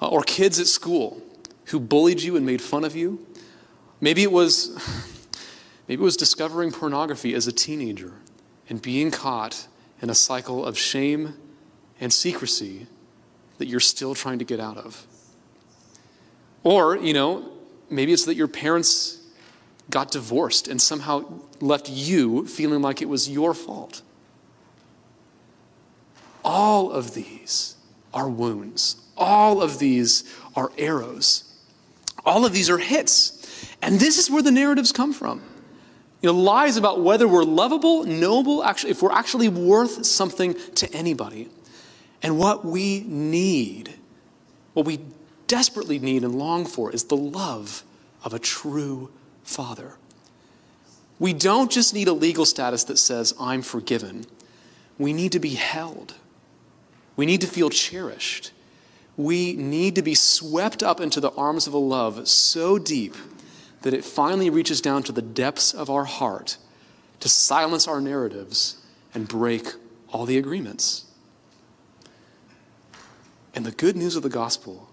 Uh, 0.00 0.08
or 0.08 0.22
kids 0.22 0.58
at 0.60 0.66
school 0.66 1.20
who 1.66 1.80
bullied 1.80 2.22
you 2.22 2.36
and 2.36 2.46
made 2.46 2.60
fun 2.60 2.84
of 2.84 2.94
you. 2.94 3.26
Maybe 4.00 4.22
it 4.22 4.32
was 4.32 4.70
maybe 5.88 6.00
it 6.00 6.04
was 6.04 6.16
discovering 6.16 6.72
pornography 6.72 7.34
as 7.34 7.46
a 7.46 7.52
teenager 7.52 8.14
and 8.68 8.80
being 8.80 9.10
caught 9.10 9.66
in 10.00 10.10
a 10.10 10.14
cycle 10.14 10.64
of 10.64 10.76
shame 10.76 11.34
and 12.00 12.12
secrecy 12.12 12.86
that 13.58 13.66
you're 13.66 13.80
still 13.80 14.14
trying 14.14 14.38
to 14.38 14.44
get 14.44 14.60
out 14.60 14.76
of. 14.76 15.06
Or, 16.62 16.96
you 16.96 17.14
know, 17.14 17.50
maybe 17.88 18.12
it's 18.12 18.24
that 18.24 18.34
your 18.34 18.48
parents 18.48 19.22
got 19.88 20.10
divorced 20.10 20.68
and 20.68 20.82
somehow 20.82 21.40
left 21.60 21.88
you 21.88 22.46
feeling 22.46 22.82
like 22.82 23.00
it 23.00 23.08
was 23.08 23.30
your 23.30 23.54
fault. 23.54 24.02
All 26.46 26.92
of 26.92 27.12
these 27.12 27.74
are 28.14 28.28
wounds. 28.28 28.96
All 29.16 29.60
of 29.60 29.80
these 29.80 30.22
are 30.54 30.70
arrows. 30.78 31.42
All 32.24 32.46
of 32.46 32.52
these 32.52 32.70
are 32.70 32.78
hits. 32.78 33.68
And 33.82 33.98
this 33.98 34.16
is 34.16 34.30
where 34.30 34.42
the 34.42 34.52
narratives 34.52 34.92
come 34.92 35.12
from. 35.12 35.42
You 36.22 36.32
know, 36.32 36.38
lies 36.38 36.76
about 36.76 37.00
whether 37.00 37.26
we're 37.26 37.42
lovable, 37.42 38.04
noble, 38.04 38.62
actually, 38.62 38.92
if 38.92 39.02
we're 39.02 39.10
actually 39.10 39.48
worth 39.48 40.06
something 40.06 40.54
to 40.76 40.90
anybody. 40.92 41.48
And 42.22 42.38
what 42.38 42.64
we 42.64 43.00
need, 43.00 43.94
what 44.72 44.86
we 44.86 45.00
desperately 45.48 45.98
need 45.98 46.22
and 46.22 46.36
long 46.36 46.64
for, 46.64 46.92
is 46.92 47.04
the 47.04 47.16
love 47.16 47.82
of 48.22 48.32
a 48.32 48.38
true 48.38 49.10
father. 49.42 49.96
We 51.18 51.32
don't 51.32 51.72
just 51.72 51.92
need 51.92 52.06
a 52.06 52.12
legal 52.12 52.46
status 52.46 52.84
that 52.84 52.98
says, 52.98 53.34
I'm 53.40 53.62
forgiven. 53.62 54.26
We 54.96 55.12
need 55.12 55.32
to 55.32 55.40
be 55.40 55.54
held. 55.54 56.14
We 57.16 57.26
need 57.26 57.40
to 57.40 57.46
feel 57.46 57.70
cherished. 57.70 58.52
We 59.16 59.54
need 59.54 59.94
to 59.94 60.02
be 60.02 60.14
swept 60.14 60.82
up 60.82 61.00
into 61.00 61.20
the 61.20 61.32
arms 61.32 61.66
of 61.66 61.72
a 61.72 61.78
love 61.78 62.28
so 62.28 62.78
deep 62.78 63.14
that 63.82 63.94
it 63.94 64.04
finally 64.04 64.50
reaches 64.50 64.80
down 64.80 65.02
to 65.04 65.12
the 65.12 65.22
depths 65.22 65.72
of 65.72 65.88
our 65.88 66.04
heart 66.04 66.58
to 67.20 67.28
silence 67.28 67.88
our 67.88 68.00
narratives 68.00 68.76
and 69.14 69.26
break 69.26 69.68
all 70.12 70.26
the 70.26 70.36
agreements. 70.36 71.04
And 73.54 73.64
the 73.64 73.72
good 73.72 73.96
news 73.96 74.16
of 74.16 74.22
the 74.22 74.28
gospel 74.28 74.90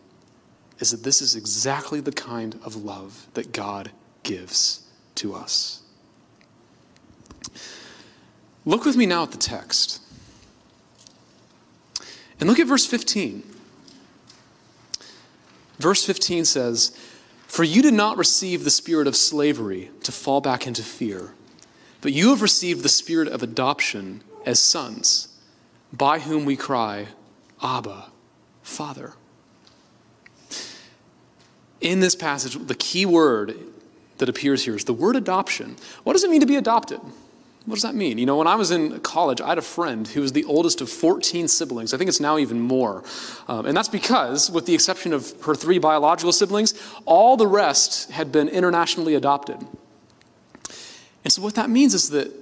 is 0.80 0.92
that 0.92 1.04
this 1.04 1.22
is 1.22 1.36
exactly 1.36 2.00
the 2.00 2.12
kind 2.12 2.58
of 2.64 2.78
love 2.78 3.28
that 3.34 3.52
God 3.52 3.92
gives 4.24 4.84
to 5.16 5.36
us. 5.36 5.82
Look 8.66 8.86
with 8.86 8.96
me 8.96 9.06
now 9.06 9.24
at 9.24 9.32
the 9.32 9.38
text. 9.38 10.02
And 12.44 12.50
look 12.50 12.60
at 12.60 12.68
verse 12.68 12.86
15. 12.86 13.42
Verse 15.80 16.06
15 16.06 16.44
says, 16.44 16.92
For 17.48 17.64
you 17.64 17.82
did 17.82 17.94
not 17.94 18.18
receive 18.18 18.66
the 18.66 18.70
spirit 18.70 19.08
of 19.08 19.16
slavery 19.16 19.92
to 20.04 20.12
fall 20.12 20.42
back 20.42 20.68
into 20.68 20.84
fear, 20.84 21.36
but 22.02 22.12
you 22.12 22.32
have 22.32 22.42
received 22.42 22.84
the 22.84 22.90
spirit 22.90 23.30
of 23.30 23.44
adoption 23.44 24.26
as 24.46 24.60
sons, 24.60 25.30
by 25.94 26.20
whom 26.20 26.44
we 26.44 26.58
cry, 26.58 27.08
Abba, 27.64 28.08
Father. 28.62 29.14
In 31.80 32.02
this 32.02 32.14
passage, 32.14 32.58
the 32.68 32.76
key 32.76 33.06
word 33.06 33.56
that 34.18 34.28
appears 34.28 34.66
here 34.66 34.76
is 34.76 34.84
the 34.84 34.92
word 34.92 35.16
adoption. 35.16 35.78
What 36.04 36.12
does 36.12 36.26
it 36.26 36.30
mean 36.30 36.42
to 36.42 36.46
be 36.46 36.58
adopted? 36.58 37.00
What 37.65 37.76
does 37.76 37.84
that 37.84 37.95
mean? 37.95 38.17
You 38.17 38.26
know, 38.26 38.36
when 38.36 38.47
I 38.47 38.56
was 38.56 38.71
in 38.71 38.99
college, 38.99 39.39
I 39.39 39.47
had 39.47 39.58
a 39.58 39.62
friend 39.62 40.06
who 40.06 40.19
was 40.19 40.34
the 40.34 40.43
oldest 40.43 40.82
of 40.82 40.89
14 40.89 41.47
siblings. 41.47 41.93
I 41.93 41.97
think 41.97 42.10
it's 42.10 42.19
now 42.19 42.38
even 42.38 42.60
more. 42.60 43.04
Um, 43.47 43.65
and 43.65 43.76
that's 43.76 43.88
because, 43.88 44.52
with 44.52 44.65
the 44.65 44.73
exception 44.73 45.13
of 45.13 45.34
her 45.43 45.56
three 45.56 45.78
biological 45.78 46.34
siblings, 46.34 46.73
all 47.06 47.38
the 47.38 47.47
rest 47.47 48.12
had 48.12 48.34
been 48.34 48.49
internationally 48.49 49.15
adopted. 49.15 49.65
And 51.23 51.32
so, 51.32 51.41
what 51.41 51.56
that 51.56 51.69
means 51.69 51.93
is 51.93 52.10
that 52.10 52.34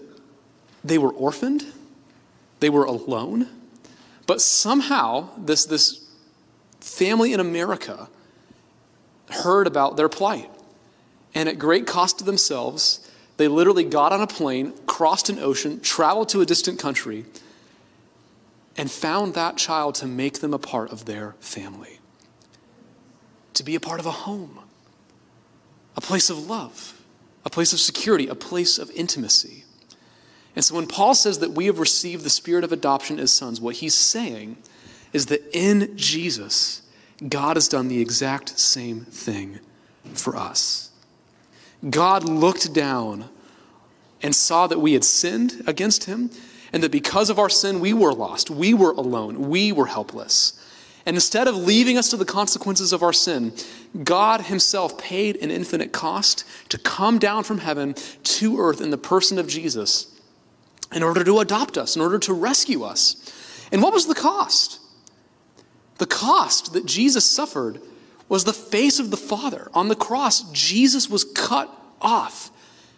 they 0.84 0.98
were 0.98 1.12
orphaned, 1.12 1.66
they 2.60 2.70
were 2.70 2.86
alone, 2.86 3.48
But 4.26 4.42
somehow, 4.42 5.30
this, 5.38 5.66
this 5.66 6.10
family 6.80 7.34
in 7.34 7.40
America 7.40 8.10
heard 9.30 9.68
about 9.68 9.98
their 9.98 10.10
plight. 10.10 10.50
And 11.36 11.48
at 11.48 11.60
great 11.60 11.86
cost 11.86 12.18
to 12.20 12.24
themselves, 12.24 13.08
they 13.38 13.48
literally 13.48 13.84
got 13.84 14.12
on 14.12 14.22
a 14.22 14.28
plane, 14.28 14.74
crossed 14.86 15.30
an 15.30 15.40
ocean, 15.40 15.80
traveled 15.82 16.30
to 16.30 16.42
a 16.42 16.46
distant 16.46 16.80
country, 16.80 17.26
and 18.78 18.90
found 18.90 19.34
that 19.34 19.58
child 19.58 19.96
to 19.96 20.08
make 20.08 20.40
them 20.40 20.54
a 20.54 20.60
part 20.60 20.92
of 20.92 21.06
their 21.06 21.36
family, 21.40 22.00
to 23.54 23.64
be 23.64 23.76
a 23.76 23.80
part 23.80 24.00
of 24.00 24.06
a 24.06 24.12
home, 24.12 24.60
a 25.96 26.02
place 26.02 26.30
of 26.30 26.50
love, 26.50 27.02
a 27.44 27.50
place 27.50 27.74
of 27.74 27.80
security, 27.80 28.28
a 28.28 28.36
place 28.36 28.78
of 28.78 28.92
intimacy. 28.92 29.66
And 30.56 30.64
so 30.64 30.76
when 30.76 30.88
Paul 30.88 31.16
says 31.16 31.40
that 31.40 31.52
we 31.52 31.66
have 31.66 31.80
received 31.80 32.24
the 32.24 32.30
spirit 32.30 32.64
of 32.64 32.72
adoption 32.72 33.20
as 33.20 33.32
sons, 33.32 33.60
what 33.60 33.76
he's 33.76 33.96
saying 33.96 34.58
is 35.14 35.28
that 35.28 35.42
in 35.54 35.98
Jesus, 35.98 36.82
God 37.28 37.58
has 37.58 37.68
done 37.68 37.88
the 37.88 38.02
exact 38.02 38.60
same 38.60 39.02
thing 39.02 39.60
for 40.14 40.36
us. 40.36 40.91
God 41.90 42.24
looked 42.24 42.74
down 42.74 43.26
and 44.22 44.36
saw 44.36 44.68
that 44.68 44.80
we 44.80 44.94
had 44.94 45.04
sinned 45.04 45.64
against 45.66 46.04
him, 46.04 46.30
and 46.74 46.84
that 46.84 46.92
because 46.92 47.30
of 47.30 47.40
our 47.40 47.50
sin, 47.50 47.80
we 47.80 47.94
were 47.94 48.14
lost, 48.14 48.50
we 48.50 48.74
were 48.74 48.92
alone, 48.92 49.50
we 49.50 49.72
were 49.72 49.88
helpless. 49.88 50.58
And 51.06 51.18
instead 51.18 51.48
of 51.48 51.56
leaving 51.56 51.98
us 51.98 52.10
to 52.12 52.18
the 52.18 52.26
consequences 52.26 52.94
of 52.94 53.02
our 53.02 53.14
sin, 53.14 53.54
God 54.04 54.42
Himself 54.42 54.98
paid 54.98 55.36
an 55.38 55.50
infinite 55.50 55.92
cost 55.92 56.44
to 56.70 56.78
come 56.78 57.18
down 57.18 57.44
from 57.44 57.58
heaven 57.58 57.96
to 58.24 58.60
earth 58.60 58.82
in 58.82 58.92
the 58.92 58.98
person 58.98 59.40
of 59.40 59.48
Jesus 59.48 60.20
in 60.94 61.04
order 61.04 61.24
to 61.24 61.40
adopt 61.40 61.78
us, 61.78 61.96
in 61.96 62.02
order 62.02 62.20
to 62.20 62.34
rescue 62.34 62.84
us. 62.84 63.68
And 63.72 63.82
what 63.82 63.94
was 63.94 64.08
the 64.08 64.16
cost? 64.16 64.80
The 65.98 66.06
cost 66.06 66.74
that 66.74 66.86
Jesus 66.86 67.26
suffered 67.26 67.82
was 68.32 68.46
the 68.46 68.54
face 68.54 68.98
of 68.98 69.12
the 69.12 69.18
Father. 69.18 69.70
On 69.74 69.90
the 69.90 69.96
cross, 69.96 70.50
Jesus 70.54 71.10
was 71.10 71.26
cut 71.26 71.70
off. 72.02 72.50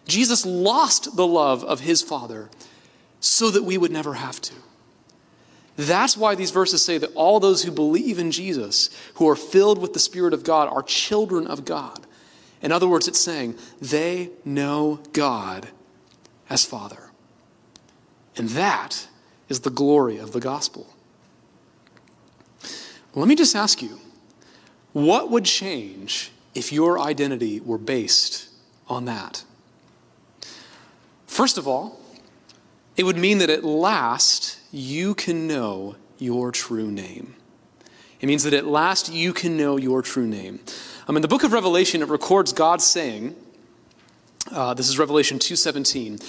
Jesus 0.05 0.45
lost 0.45 1.15
the 1.15 1.25
love 1.25 1.63
of 1.63 1.79
his 1.79 2.03
Father 2.03 2.51
so 3.19 3.49
that 3.49 3.63
we 3.63 3.75
would 3.75 3.91
never 3.91 4.13
have 4.13 4.39
to. 4.41 4.53
That's 5.75 6.15
why 6.15 6.35
these 6.35 6.51
verses 6.51 6.85
say 6.85 6.99
that 6.99 7.11
all 7.15 7.39
those 7.39 7.63
who 7.63 7.71
believe 7.71 8.19
in 8.19 8.29
Jesus, 8.29 8.91
who 9.15 9.27
are 9.27 9.35
filled 9.35 9.79
with 9.79 9.93
the 9.93 9.99
Spirit 9.99 10.35
of 10.35 10.43
God, 10.43 10.69
are 10.69 10.83
children 10.83 11.47
of 11.47 11.65
God. 11.65 12.05
In 12.61 12.71
other 12.71 12.87
words, 12.87 13.07
it's 13.07 13.19
saying 13.19 13.55
they 13.81 14.29
know 14.45 14.99
God 15.13 15.69
as 16.47 16.63
Father. 16.63 17.09
And 18.37 18.49
that 18.49 19.07
is 19.49 19.61
the 19.61 19.71
glory 19.71 20.19
of 20.19 20.31
the 20.31 20.39
gospel. 20.39 20.93
Let 23.15 23.27
me 23.27 23.33
just 23.33 23.55
ask 23.55 23.81
you 23.81 23.99
what 24.93 25.29
would 25.29 25.45
change 25.45 26.31
if 26.55 26.71
your 26.71 26.99
identity 26.99 27.59
were 27.59 27.77
based 27.77 28.49
on 28.87 29.05
that? 29.05 29.43
First 31.25 31.57
of 31.57 31.67
all, 31.67 31.99
it 32.95 33.03
would 33.03 33.17
mean 33.17 33.39
that 33.39 33.49
at 33.49 33.63
last 33.63 34.59
you 34.71 35.15
can 35.15 35.47
know 35.47 35.95
your 36.19 36.51
true 36.51 36.91
name. 36.91 37.35
It 38.21 38.27
means 38.27 38.43
that 38.43 38.53
at 38.53 38.65
last 38.65 39.11
you 39.11 39.33
can 39.33 39.57
know 39.57 39.77
your 39.77 40.01
true 40.01 40.27
name. 40.27 40.59
Um, 41.07 41.15
in 41.15 41.21
the 41.21 41.27
book 41.27 41.43
of 41.43 41.51
Revelation, 41.51 42.01
it 42.01 42.07
records 42.07 42.53
God 42.53 42.81
saying, 42.81 43.35
uh, 44.51 44.73
this 44.73 44.87
is 44.87 44.97
Revelation 44.97 45.39
2.17, 45.39 46.23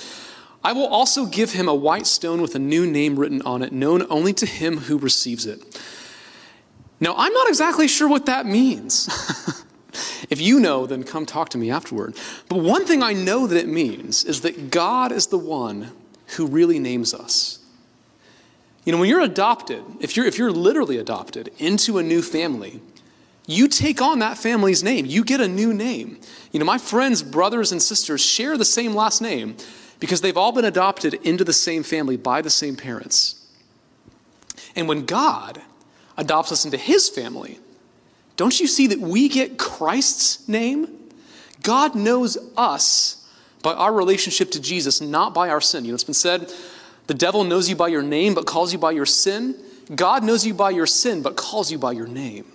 I 0.65 0.73
will 0.73 0.87
also 0.87 1.27
give 1.27 1.53
him 1.53 1.69
a 1.69 1.75
white 1.75 2.07
stone 2.07 2.41
with 2.41 2.55
a 2.55 2.59
new 2.59 2.87
name 2.87 3.19
written 3.19 3.43
on 3.43 3.63
it, 3.63 3.73
known 3.73 4.07
only 4.09 4.33
to 4.33 4.47
him 4.47 4.79
who 4.79 4.99
receives 4.99 5.47
it. 5.47 5.79
Now, 7.01 7.15
I'm 7.17 7.33
not 7.33 7.49
exactly 7.49 7.89
sure 7.89 8.09
what 8.09 8.27
that 8.27 8.47
means. 8.47 9.09
if 10.31 10.41
you 10.41 10.61
know, 10.61 10.87
then 10.87 11.03
come 11.05 11.27
talk 11.27 11.49
to 11.51 11.59
me 11.59 11.71
afterward. 11.71 12.17
But 12.49 12.59
one 12.59 12.87
thing 12.87 13.03
I 13.03 13.13
know 13.13 13.47
that 13.47 13.59
it 13.59 13.69
means 13.69 14.25
is 14.25 14.43
that 14.43 14.71
God 14.71 15.13
is 15.13 15.29
the 15.29 15.39
one 15.39 15.93
who 16.37 16.47
really 16.47 16.79
names 16.79 17.13
us. 17.13 17.59
You 18.85 18.93
know, 18.93 18.99
when 18.99 19.09
you're 19.09 19.21
adopted, 19.21 19.83
if 20.01 20.17
you're, 20.17 20.27
if 20.27 20.39
you're 20.39 20.53
literally 20.53 20.99
adopted 20.99 21.51
into 21.59 21.99
a 21.99 22.03
new 22.03 22.23
family, 22.23 22.81
you 23.47 23.69
take 23.69 24.01
on 24.01 24.21
that 24.21 24.39
family's 24.39 24.83
name. 24.83 25.07
You 25.07 25.25
get 25.25 25.41
a 25.41 25.49
new 25.49 25.73
name. 25.73 26.19
You 26.53 26.61
know, 26.61 26.67
my 26.67 26.79
friends, 26.79 27.23
brothers, 27.23 27.73
and 27.73 27.83
sisters 27.83 28.25
share 28.25 28.57
the 28.57 28.65
same 28.65 28.95
last 28.95 29.21
name 29.21 29.57
because 30.01 30.21
they've 30.21 30.37
all 30.37 30.53
been 30.53 30.65
adopted 30.65 31.15
into 31.15 31.45
the 31.45 31.53
same 31.53 31.83
family 31.83 32.17
by 32.17 32.43
the 32.43 32.51
same 32.51 32.77
parents. 32.77 33.47
And 34.77 34.89
when 34.89 35.05
God 35.05 35.63
adopts 36.17 36.53
us 36.53 36.65
into 36.65 36.77
his 36.77 37.09
family, 37.09 37.59
don't 38.37 38.59
you 38.59 38.67
see 38.67 38.89
that 38.89 39.01
we 39.01 39.29
get 39.29 39.59
Christ's 39.59 40.49
name? 40.49 40.89
God 41.63 41.95
knows 41.95 42.37
us 42.57 43.27
by 43.63 43.73
our 43.73 43.93
relationship 43.93 44.51
to 44.53 44.61
Jesus, 44.61 45.01
not 45.01 45.33
by 45.33 45.49
our 45.49 45.61
sin. 45.61 45.85
You 45.85 45.93
know, 45.93 45.95
it's 45.95 46.05
been 46.05 46.15
said 46.15 46.53
the 47.07 47.15
devil 47.15 47.45
knows 47.45 47.69
you 47.69 47.77
by 47.77 47.89
your 47.89 48.03
name, 48.03 48.35
but 48.35 48.47
calls 48.47 48.73
you 48.73 48.79
by 48.79 48.93
your 48.93 49.07
sin. 49.07 49.57
God 49.95 50.25
knows 50.25 50.47
you 50.47 50.55
by 50.55 50.71
your 50.71 50.87
sin, 50.87 51.23
but 51.23 51.37
calls 51.37 51.71
you 51.71 51.79
by 51.79 51.93
your 51.93 52.07
name. 52.07 52.47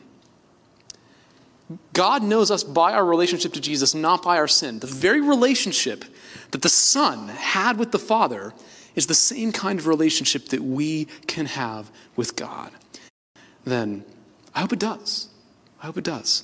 God 1.94 2.24
knows 2.24 2.50
us 2.50 2.64
by 2.64 2.94
our 2.94 3.06
relationship 3.06 3.54
to 3.54 3.62
Jesus, 3.62 3.94
not 3.94 4.24
by 4.24 4.38
our 4.38 4.48
sin. 4.48 4.80
The 4.80 4.88
very 4.88 5.22
relationship 5.22 6.04
that 6.52 6.64
the 6.64 6.70
Son 6.70 7.28
had 7.28 7.78
with 7.78 7.92
the 7.92 8.00
Father 8.00 8.54
is 8.96 9.06
the 9.06 9.14
same 9.14 9.52
kind 9.52 9.80
of 9.80 9.86
relationship 9.86 10.50
that 10.50 10.62
we 10.62 11.06
can 11.28 11.46
have 11.46 11.92
with 12.16 12.36
God. 12.36 12.72
Then 13.66 14.04
I 14.56 14.62
hope 14.62 14.74
it 14.74 14.80
does. 14.80 15.30
I 15.82 15.86
hope 15.86 15.98
it 15.98 16.04
does. 16.04 16.44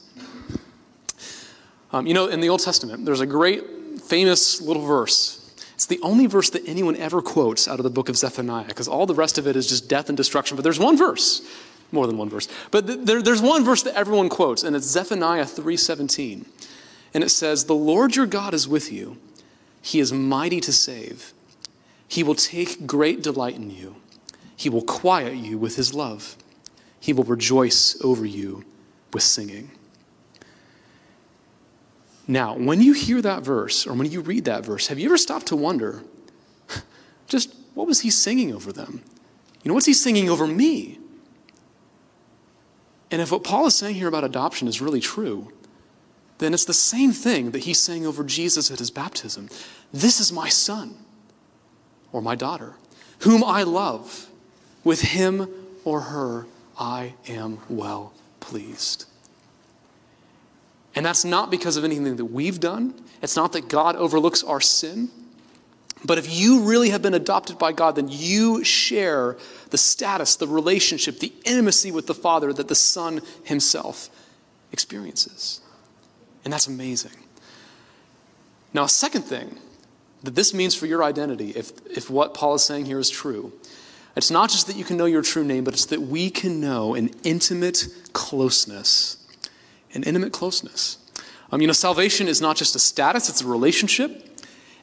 Um, 1.91 2.07
you 2.07 2.13
know, 2.13 2.27
in 2.27 2.41
the 2.41 2.49
Old 2.49 2.61
Testament, 2.61 3.05
there's 3.05 3.21
a 3.21 3.25
great, 3.25 3.63
famous 4.01 4.61
little 4.61 4.85
verse. 4.85 5.41
It's 5.75 5.85
the 5.85 5.99
only 6.01 6.25
verse 6.25 6.49
that 6.51 6.67
anyone 6.67 6.95
ever 6.95 7.21
quotes 7.21 7.67
out 7.67 7.79
of 7.79 7.83
the 7.83 7.89
book 7.89 8.09
of 8.09 8.17
Zephaniah, 8.17 8.65
because 8.65 8.87
all 8.87 9.05
the 9.05 9.13
rest 9.13 9.37
of 9.37 9.47
it 9.47 9.55
is 9.55 9.67
just 9.67 9.89
death 9.89 10.09
and 10.09 10.17
destruction. 10.17 10.55
But 10.55 10.63
there's 10.63 10.79
one 10.79 10.97
verse, 10.97 11.41
more 11.91 12.07
than 12.07 12.17
one 12.17 12.29
verse, 12.29 12.47
but 12.71 12.87
th- 12.87 12.99
there, 13.03 13.21
there's 13.21 13.41
one 13.41 13.63
verse 13.63 13.83
that 13.83 13.95
everyone 13.95 14.29
quotes, 14.29 14.63
and 14.63 14.75
it's 14.75 14.85
Zephaniah 14.85 15.45
3:17, 15.45 16.45
and 17.13 17.23
it 17.23 17.29
says, 17.29 17.65
"The 17.65 17.75
Lord 17.75 18.15
your 18.15 18.25
God 18.25 18.53
is 18.53 18.67
with 18.67 18.91
you; 18.91 19.17
He 19.81 19.99
is 19.99 20.13
mighty 20.13 20.61
to 20.61 20.71
save. 20.71 21.33
He 22.07 22.23
will 22.23 22.35
take 22.35 22.87
great 22.87 23.21
delight 23.21 23.55
in 23.55 23.69
you. 23.69 23.97
He 24.55 24.69
will 24.69 24.81
quiet 24.81 25.35
you 25.35 25.57
with 25.57 25.75
His 25.75 25.93
love. 25.93 26.37
He 27.05 27.13
will 27.13 27.23
rejoice 27.23 27.95
over 28.01 28.25
you 28.25 28.65
with 29.13 29.23
singing." 29.23 29.71
Now, 32.27 32.57
when 32.57 32.81
you 32.81 32.93
hear 32.93 33.21
that 33.21 33.43
verse, 33.43 33.85
or 33.85 33.93
when 33.93 34.09
you 34.09 34.21
read 34.21 34.45
that 34.45 34.65
verse, 34.65 34.87
have 34.87 34.97
you 34.97 35.05
ever 35.05 35.17
stopped 35.17 35.47
to 35.47 35.55
wonder, 35.55 36.03
just 37.27 37.55
what 37.75 37.85
was 37.85 38.01
he 38.01 38.09
singing 38.09 38.53
over 38.53 38.71
them? 38.71 39.03
You 39.63 39.69
know, 39.69 39.75
what's 39.75 39.85
he 39.85 39.93
singing 39.93 40.29
over 40.29 40.47
me? 40.47 40.99
And 43.11 43.21
if 43.21 43.31
what 43.31 43.43
Paul 43.43 43.67
is 43.67 43.75
saying 43.75 43.95
here 43.95 44.07
about 44.07 44.23
adoption 44.23 44.67
is 44.67 44.81
really 44.81 44.99
true, 44.99 45.51
then 46.39 46.53
it's 46.53 46.65
the 46.65 46.73
same 46.73 47.11
thing 47.11 47.51
that 47.51 47.59
he's 47.59 47.81
saying 47.81 48.05
over 48.05 48.23
Jesus 48.23 48.71
at 48.71 48.79
his 48.79 48.91
baptism. 48.91 49.49
This 49.93 50.19
is 50.19 50.31
my 50.31 50.49
son 50.49 50.97
or 52.11 52.21
my 52.21 52.35
daughter, 52.35 52.73
whom 53.19 53.43
I 53.43 53.63
love. 53.63 54.29
With 54.83 55.01
him 55.01 55.47
or 55.83 56.01
her, 56.01 56.45
I 56.77 57.13
am 57.27 57.59
well 57.69 58.13
pleased. 58.39 59.05
And 60.95 61.05
that's 61.05 61.25
not 61.25 61.51
because 61.51 61.77
of 61.77 61.83
anything 61.83 62.15
that 62.15 62.25
we've 62.25 62.59
done. 62.59 62.93
It's 63.21 63.35
not 63.35 63.51
that 63.53 63.67
God 63.67 63.95
overlooks 63.95 64.43
our 64.43 64.61
sin. 64.61 65.09
But 66.05 66.17
if 66.17 66.31
you 66.31 66.61
really 66.61 66.89
have 66.89 67.01
been 67.01 67.13
adopted 67.13 67.57
by 67.57 67.71
God, 67.71 67.95
then 67.95 68.07
you 68.09 68.63
share 68.63 69.37
the 69.71 69.77
status, 69.77 70.35
the 70.35 70.47
relationship, 70.47 71.19
the 71.19 71.33
intimacy 71.45 71.91
with 71.91 72.07
the 72.07 72.13
Father 72.13 72.53
that 72.53 72.67
the 72.67 72.75
Son 72.75 73.21
himself 73.43 74.09
experiences. 74.71 75.61
And 76.43 76.53
that's 76.53 76.67
amazing. 76.67 77.11
Now, 78.73 78.83
a 78.83 78.89
second 78.89 79.23
thing 79.23 79.57
that 80.23 80.35
this 80.35 80.53
means 80.53 80.75
for 80.75 80.85
your 80.85 81.03
identity, 81.03 81.51
if, 81.51 81.71
if 81.87 82.09
what 82.09 82.33
Paul 82.33 82.55
is 82.55 82.63
saying 82.63 82.85
here 82.85 82.99
is 82.99 83.09
true, 83.09 83.53
it's 84.15 84.31
not 84.31 84.49
just 84.49 84.67
that 84.67 84.75
you 84.75 84.83
can 84.83 84.97
know 84.97 85.05
your 85.05 85.21
true 85.21 85.43
name, 85.43 85.63
but 85.63 85.73
it's 85.73 85.85
that 85.87 86.01
we 86.01 86.29
can 86.29 86.61
know 86.61 86.95
an 86.95 87.11
intimate 87.23 87.87
closeness 88.13 89.17
An 89.93 90.03
intimate 90.03 90.33
closeness. 90.33 90.97
Um, 91.51 91.61
you 91.61 91.67
know, 91.67 91.73
salvation 91.73 92.27
is 92.27 92.41
not 92.41 92.57
just 92.57 92.75
a 92.75 92.79
status, 92.79 93.29
it's 93.29 93.41
a 93.41 93.47
relationship. 93.47 94.21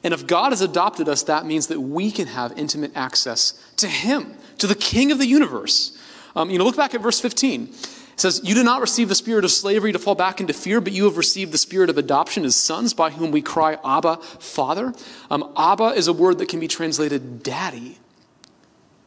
And 0.03 0.13
if 0.13 0.27
God 0.27 0.51
has 0.51 0.61
adopted 0.61 1.07
us, 1.07 1.23
that 1.23 1.45
means 1.45 1.67
that 1.67 1.79
we 1.79 2.11
can 2.11 2.27
have 2.27 2.57
intimate 2.57 2.91
access 2.95 3.53
to 3.77 3.87
Him, 3.87 4.33
to 4.57 4.67
the 4.67 4.75
King 4.75 5.11
of 5.11 5.17
the 5.17 5.25
universe. 5.25 5.97
Um, 6.35 6.49
you 6.49 6.57
know, 6.57 6.65
look 6.65 6.75
back 6.75 6.93
at 6.93 7.01
verse 7.01 7.19
15. 7.19 7.69
It 8.13 8.19
says, 8.19 8.41
You 8.43 8.53
did 8.53 8.65
not 8.65 8.81
receive 8.81 9.09
the 9.09 9.15
spirit 9.15 9.45
of 9.45 9.51
slavery 9.51 9.91
to 9.91 9.99
fall 9.99 10.15
back 10.15 10.41
into 10.41 10.53
fear, 10.53 10.81
but 10.81 10.93
you 10.93 11.05
have 11.05 11.17
received 11.17 11.51
the 11.51 11.57
spirit 11.57 11.89
of 11.89 11.97
adoption 11.97 12.43
as 12.43 12.55
sons, 12.55 12.93
by 12.93 13.11
whom 13.11 13.31
we 13.31 13.41
cry, 13.41 13.77
Abba, 13.83 14.17
Father. 14.17 14.93
Um, 15.29 15.51
Abba 15.55 15.89
is 15.89 16.07
a 16.07 16.13
word 16.13 16.37
that 16.39 16.49
can 16.49 16.59
be 16.59 16.67
translated 16.67 17.43
daddy, 17.43 17.97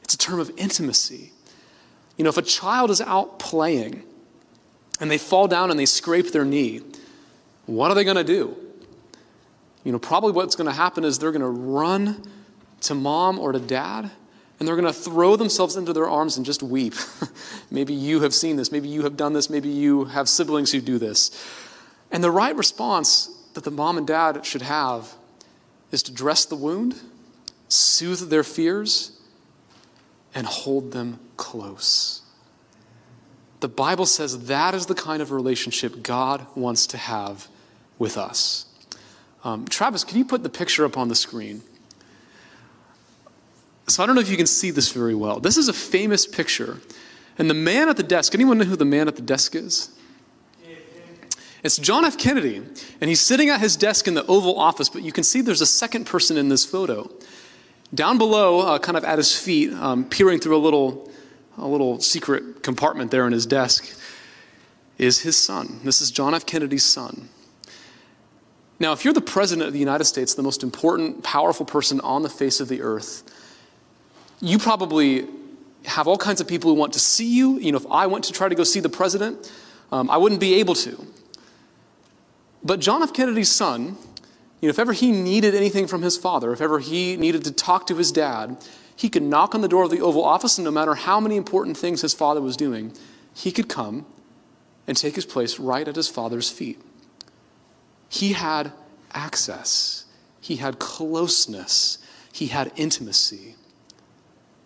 it's 0.07 0.15
a 0.15 0.19
term 0.19 0.39
of 0.39 0.53
intimacy. 0.57 1.33
You 2.17 2.23
know, 2.23 2.31
if 2.31 2.37
a 2.37 2.43
child 2.43 2.93
is 2.93 3.01
out 3.01 3.41
playing 3.41 4.05
and 5.01 5.11
they 5.11 5.19
fall 5.19 5.49
down 5.49 5.73
and 5.73 5.81
they 5.81 5.85
scrape 5.85 6.31
their 6.31 6.45
knee, 6.45 6.83
what 7.67 7.91
are 7.91 7.95
they 7.95 8.05
going 8.05 8.17
to 8.17 8.23
do? 8.23 8.57
You 9.83 9.91
know, 9.91 9.99
probably 9.99 10.31
what's 10.31 10.55
going 10.55 10.69
to 10.69 10.73
happen 10.73 11.03
is 11.03 11.19
they're 11.19 11.33
going 11.33 11.43
to 11.43 11.49
run 11.49 12.23
to 12.83 12.95
mom 12.95 13.41
or 13.41 13.51
to 13.51 13.59
dad 13.59 14.09
and 14.61 14.69
they're 14.69 14.77
going 14.77 14.87
to 14.87 14.93
throw 14.93 15.35
themselves 15.35 15.75
into 15.75 15.93
their 15.93 16.09
arms 16.09 16.37
and 16.37 16.47
just 16.47 16.63
weep. 16.63 16.95
maybe 17.73 17.93
you 17.93 18.21
have 18.21 18.33
seen 18.33 18.55
this. 18.55 18.71
Maybe 18.71 18.89
you 18.89 19.03
have 19.03 19.17
done 19.17 19.33
this. 19.33 19.51
Maybe 19.51 19.71
you 19.71 20.05
have 20.05 20.29
siblings 20.29 20.71
who 20.71 20.81
do 20.81 20.99
this. 20.99 21.33
And 22.13 22.23
the 22.23 22.31
right 22.31 22.55
response 22.55 23.27
that 23.55 23.65
the 23.65 23.73
mom 23.73 23.99
and 23.99 24.07
dad 24.07 24.47
should 24.47 24.63
have 24.63 25.13
is 25.91 26.05
to 26.05 26.13
dress 26.13 26.45
the 26.45 26.55
wound, 26.55 26.95
soothe 27.67 28.31
their 28.31 28.45
fears, 28.45 29.16
and 30.37 30.47
hold 30.47 30.93
them 30.93 31.19
close. 31.37 32.21
The 33.61 33.69
Bible 33.69 34.05
says 34.05 34.47
that 34.47 34.75
is 34.75 34.87
the 34.87 34.95
kind 34.95 35.23
of 35.23 35.33
relationship 35.33 36.03
God 36.03 36.47
wants 36.55 36.87
to 36.89 36.99
have 36.99 37.49
with 37.99 38.19
us. 38.19 38.67
Um, 39.43 39.65
Travis, 39.67 40.05
can 40.05 40.19
you 40.19 40.27
put 40.27 40.43
the 40.43 40.51
picture 40.51 40.85
up 40.85 40.99
on 40.99 41.09
the 41.09 41.15
screen? 41.15 41.63
So 43.89 44.03
I 44.03 44.07
don't 44.07 44.15
know 44.15 44.21
if 44.21 44.29
you 44.29 44.37
can 44.37 44.47
see 44.47 44.71
this 44.71 44.93
very 44.93 45.15
well. 45.15 45.41
This 45.41 45.57
is 45.57 45.69
a 45.69 45.73
famous 45.73 46.27
picture. 46.27 46.81
And 47.39 47.49
the 47.49 47.55
man 47.55 47.89
at 47.89 47.97
the 47.97 48.03
desk, 48.03 48.35
anyone 48.35 48.59
know 48.59 48.65
who 48.65 48.77
the 48.77 48.85
man 48.85 49.09
at 49.09 49.17
the 49.17 49.23
desk 49.23 49.55
is? 49.55 49.91
It's 51.63 51.79
John 51.79 52.05
F. 52.05 52.19
Kennedy, 52.19 52.57
and 52.57 53.09
he's 53.09 53.21
sitting 53.21 53.49
at 53.49 53.61
his 53.61 53.77
desk 53.77 54.07
in 54.07 54.15
the 54.15 54.25
Oval 54.27 54.59
Office, 54.59 54.89
but 54.89 55.03
you 55.03 55.13
can 55.13 55.25
see 55.25 55.41
there's 55.41 55.63
a 55.63 55.67
second 55.67 56.05
person 56.05 56.37
in 56.37 56.49
this 56.49 56.65
photo. 56.65 57.11
Down 57.95 58.19
below, 58.19 58.61
uh, 58.61 58.79
kind 58.79 58.97
of 58.97 59.05
at 59.05 59.19
his 59.19 59.39
feet, 59.39 59.73
um, 59.73 60.05
peering 60.05 60.41
through 60.41 60.57
a 60.57 60.59
little, 60.59 61.11
a 61.57 61.67
little 61.67 62.01
secret 62.01 62.63
compartment 62.63 63.11
there 63.11 63.27
in 63.27 63.33
his 63.33 63.47
desk, 63.47 63.97
is 64.99 65.21
his 65.21 65.37
son. 65.37 65.81
This 65.85 66.01
is 66.01 66.11
John 66.11 66.35
F. 66.35 66.47
Kennedy's 66.47 66.85
son. 66.85 67.29
Now, 68.79 68.93
if 68.93 69.05
you're 69.05 69.15
the 69.15 69.21
president 69.21 69.67
of 69.67 69.73
the 69.73 69.79
United 69.79 70.05
States, 70.05 70.35
the 70.35 70.43
most 70.43 70.63
important, 70.63 71.23
powerful 71.23 71.65
person 71.65 72.01
on 72.01 72.23
the 72.23 72.29
face 72.29 72.61
of 72.61 72.69
the 72.69 72.83
earth, 72.83 73.23
you 74.41 74.59
probably 74.59 75.27
have 75.87 76.09
all 76.09 76.19
kinds 76.19 76.41
of 76.41 76.49
people 76.49 76.71
who 76.71 76.79
want 76.79 76.93
to 76.93 77.01
see 77.01 77.35
you. 77.37 77.59
You 77.59 77.73
know, 77.73 77.79
if 77.79 77.87
I 77.91 78.07
went 78.07 78.25
to 78.25 78.33
try 78.33 78.49
to 78.49 78.55
go 78.55 78.65
see 78.65 78.81
the 78.81 78.89
president, 78.89 79.51
um, 79.93 80.11
I 80.11 80.17
wouldn't 80.17 80.41
be 80.41 80.55
able 80.55 80.75
to. 80.75 81.07
But 82.63 82.81
John 82.81 83.03
F. 83.03 83.15
Kennedy's 83.15 83.51
son, 83.51 83.97
know, 84.67 84.71
if 84.71 84.79
ever 84.79 84.93
he 84.93 85.13
needed 85.13 85.55
anything 85.55 85.87
from 85.87 86.03
his 86.03 86.17
father, 86.17 86.53
if 86.53 86.61
ever 86.61 86.79
he 86.79 87.17
needed 87.17 87.45
to 87.45 87.53
talk 87.53 87.87
to 87.89 87.97
his 87.97 88.13
dad, 88.13 88.57
he 88.95 89.09
could 89.09 89.23
knock 89.23 89.55
on 89.55 89.61
the 89.61 89.69
door 89.69 89.85
of 89.85 89.91
the 89.91 90.01
Oval 90.01 90.25
Office, 90.25 90.59
and 90.59 90.65
no 90.65 90.71
matter 90.71 90.95
how 90.95 91.21
many 91.21 91.37
important 91.37 91.77
things 91.77 92.01
his 92.01 92.15
father 92.15 92.41
was 92.41 92.57
doing, 92.57 92.93
he 93.35 93.53
could 93.53 93.69
come 93.69 94.07
and 94.87 94.97
take 94.97 95.15
his 95.15 95.27
place 95.27 95.59
right 95.59 95.87
at 95.87 95.97
his 95.97 96.09
father's 96.09 96.49
feet. 96.49 96.81
He 98.09 98.33
had 98.33 98.73
access, 99.13 100.07
he 100.41 100.57
had 100.57 100.79
closeness, 100.79 101.99
he 102.33 102.47
had 102.47 102.73
intimacy 102.77 103.57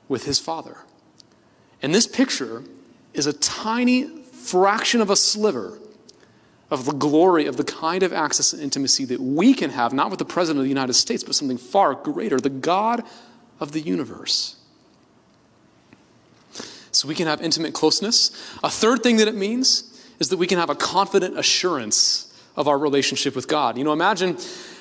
with 0.09 0.25
his 0.25 0.39
father. 0.39 0.79
And 1.83 1.95
this 1.95 2.07
picture 2.07 2.63
is 3.15 3.27
a 3.27 3.33
tiny 3.33 4.05
fraction 4.05 5.01
of 5.01 5.11
a 5.11 5.17
sliver 5.17 5.79
of 6.71 6.85
the 6.85 6.93
glory 6.93 7.47
of 7.47 7.57
the 7.57 7.65
kind 7.65 8.03
of 8.03 8.13
access 8.13 8.53
and 8.53 8.63
intimacy 8.63 9.05
that 9.07 9.21
we 9.21 9.55
can 9.55 9.71
have, 9.71 9.93
not 9.93 10.11
with 10.11 10.19
the 10.19 10.25
President 10.25 10.59
of 10.61 10.65
the 10.65 10.69
United 10.69 10.95
States, 10.95 11.25
but 11.25 11.35
something 11.35 11.59
far 11.59 11.95
greater, 11.95 12.39
the 12.39 12.49
God 12.49 13.03
of 13.59 13.73
the 13.73 13.81
universe. 13.81 14.57
So 16.93 17.09
we 17.09 17.15
can 17.15 17.27
have 17.27 17.41
intimate 17.41 17.75
closeness. 17.75 18.31
A 18.63 18.71
third 18.71 19.03
thing 19.03 19.17
that 19.19 19.29
it 19.29 19.35
means 19.35 19.87
is 20.19 20.29
that 20.29 20.37
we 20.37 20.47
can 20.47 20.59
have 20.59 20.71
a 20.71 20.75
confident 20.75 21.39
assurance 21.39 22.27
of 22.57 22.69
our 22.69 22.79
relationship 22.79 23.35
with 23.35 23.49
God. 23.49 23.79
You 23.79 23.85
know, 23.85 23.93
imagine 23.93 24.37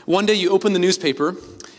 one 0.05 0.25
day 0.25 0.33
you 0.33 0.49
open 0.49 0.73
the 0.73 0.79
newspaper 0.79 1.35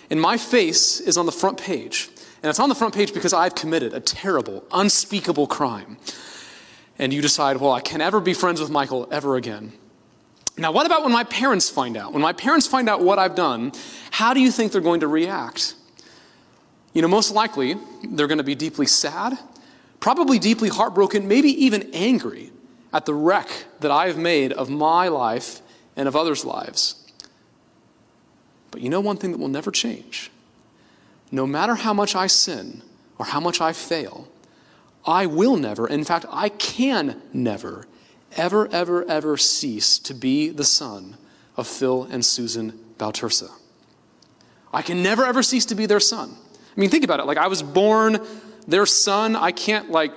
and 0.08 0.20
my 0.20 0.36
face 0.36 1.00
is 1.00 1.16
on 1.16 1.26
the 1.26 1.32
front 1.32 1.58
page. 1.58 2.08
And 2.42 2.48
it's 2.48 2.58
on 2.58 2.68
the 2.68 2.74
front 2.74 2.94
page 2.94 3.12
because 3.12 3.34
I've 3.34 3.54
committed 3.54 3.92
a 3.92 4.00
terrible, 4.00 4.64
unspeakable 4.72 5.46
crime. 5.46 5.98
And 6.98 7.12
you 7.12 7.20
decide, 7.22 7.58
well, 7.58 7.72
I 7.72 7.80
can 7.80 7.98
never 7.98 8.20
be 8.20 8.34
friends 8.34 8.60
with 8.60 8.70
Michael 8.70 9.08
ever 9.10 9.36
again. 9.36 9.72
Now, 10.60 10.72
what 10.72 10.84
about 10.84 11.02
when 11.02 11.12
my 11.12 11.24
parents 11.24 11.70
find 11.70 11.96
out? 11.96 12.12
When 12.12 12.20
my 12.20 12.34
parents 12.34 12.66
find 12.66 12.86
out 12.86 13.00
what 13.00 13.18
I've 13.18 13.34
done, 13.34 13.72
how 14.10 14.34
do 14.34 14.40
you 14.40 14.50
think 14.50 14.72
they're 14.72 14.82
going 14.82 15.00
to 15.00 15.08
react? 15.08 15.74
You 16.92 17.00
know, 17.00 17.08
most 17.08 17.32
likely, 17.32 17.76
they're 18.06 18.26
going 18.26 18.38
to 18.38 18.44
be 18.44 18.54
deeply 18.54 18.84
sad, 18.84 19.38
probably 20.00 20.38
deeply 20.38 20.68
heartbroken, 20.68 21.26
maybe 21.26 21.48
even 21.64 21.88
angry 21.94 22.52
at 22.92 23.06
the 23.06 23.14
wreck 23.14 23.48
that 23.80 23.90
I 23.90 24.08
have 24.08 24.18
made 24.18 24.52
of 24.52 24.68
my 24.68 25.08
life 25.08 25.62
and 25.96 26.06
of 26.06 26.14
others' 26.14 26.44
lives. 26.44 27.10
But 28.70 28.82
you 28.82 28.90
know 28.90 29.00
one 29.00 29.16
thing 29.16 29.32
that 29.32 29.38
will 29.38 29.48
never 29.48 29.70
change? 29.70 30.30
No 31.32 31.46
matter 31.46 31.76
how 31.76 31.94
much 31.94 32.14
I 32.14 32.26
sin 32.26 32.82
or 33.18 33.24
how 33.24 33.40
much 33.40 33.62
I 33.62 33.72
fail, 33.72 34.28
I 35.06 35.24
will 35.24 35.56
never, 35.56 35.86
in 35.86 36.04
fact, 36.04 36.26
I 36.28 36.50
can 36.50 37.22
never 37.32 37.86
ever, 38.36 38.68
ever, 38.68 39.04
ever 39.04 39.36
cease 39.36 39.98
to 40.00 40.14
be 40.14 40.50
the 40.50 40.64
son 40.64 41.16
of 41.56 41.66
Phil 41.66 42.04
and 42.10 42.24
Susan 42.24 42.78
Bautursa. 42.98 43.50
I 44.72 44.82
can 44.82 45.02
never, 45.02 45.24
ever 45.24 45.42
cease 45.42 45.64
to 45.66 45.74
be 45.74 45.86
their 45.86 46.00
son. 46.00 46.30
I 46.76 46.80
mean, 46.80 46.90
think 46.90 47.04
about 47.04 47.20
it. 47.20 47.26
Like, 47.26 47.38
I 47.38 47.48
was 47.48 47.62
born 47.62 48.24
their 48.68 48.86
son. 48.86 49.34
I 49.34 49.52
can't, 49.52 49.90
like, 49.90 50.12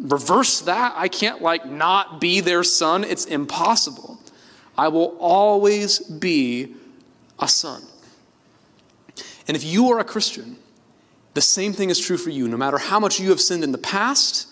reverse 0.00 0.62
that. 0.62 0.94
I 0.96 1.08
can't, 1.08 1.42
like, 1.42 1.66
not 1.66 2.20
be 2.20 2.40
their 2.40 2.64
son. 2.64 3.04
It's 3.04 3.26
impossible. 3.26 4.18
I 4.76 4.88
will 4.88 5.16
always 5.18 5.98
be 5.98 6.74
a 7.38 7.48
son. 7.48 7.82
And 9.46 9.56
if 9.56 9.64
you 9.64 9.90
are 9.90 9.98
a 9.98 10.04
Christian, 10.04 10.56
the 11.34 11.40
same 11.40 11.72
thing 11.72 11.90
is 11.90 11.98
true 11.98 12.16
for 12.16 12.30
you. 12.30 12.48
No 12.48 12.56
matter 12.56 12.78
how 12.78 12.98
much 12.98 13.20
you 13.20 13.30
have 13.30 13.40
sinned 13.40 13.64
in 13.64 13.72
the 13.72 13.78
past, 13.78 14.46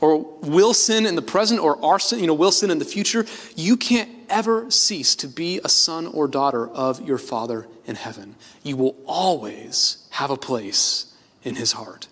or 0.00 0.18
will 0.40 0.72
sin 0.72 1.06
in 1.06 1.14
the 1.14 1.22
present 1.22 1.60
or 1.60 1.82
are 1.84 1.98
sin, 1.98 2.20
you 2.20 2.26
know, 2.26 2.34
will 2.34 2.52
sin 2.52 2.70
in 2.70 2.78
the 2.78 2.84
future, 2.84 3.26
you 3.54 3.76
can't 3.76 4.10
ever 4.28 4.70
cease 4.70 5.14
to 5.16 5.28
be 5.28 5.60
a 5.64 5.68
son 5.68 6.06
or 6.06 6.26
daughter 6.26 6.68
of 6.68 7.06
your 7.06 7.18
Father 7.18 7.66
in 7.86 7.96
heaven. 7.96 8.36
You 8.62 8.76
will 8.76 8.96
always 9.06 10.08
have 10.10 10.30
a 10.30 10.36
place 10.36 11.14
in 11.42 11.56
his 11.56 11.72
heart. 11.72 12.08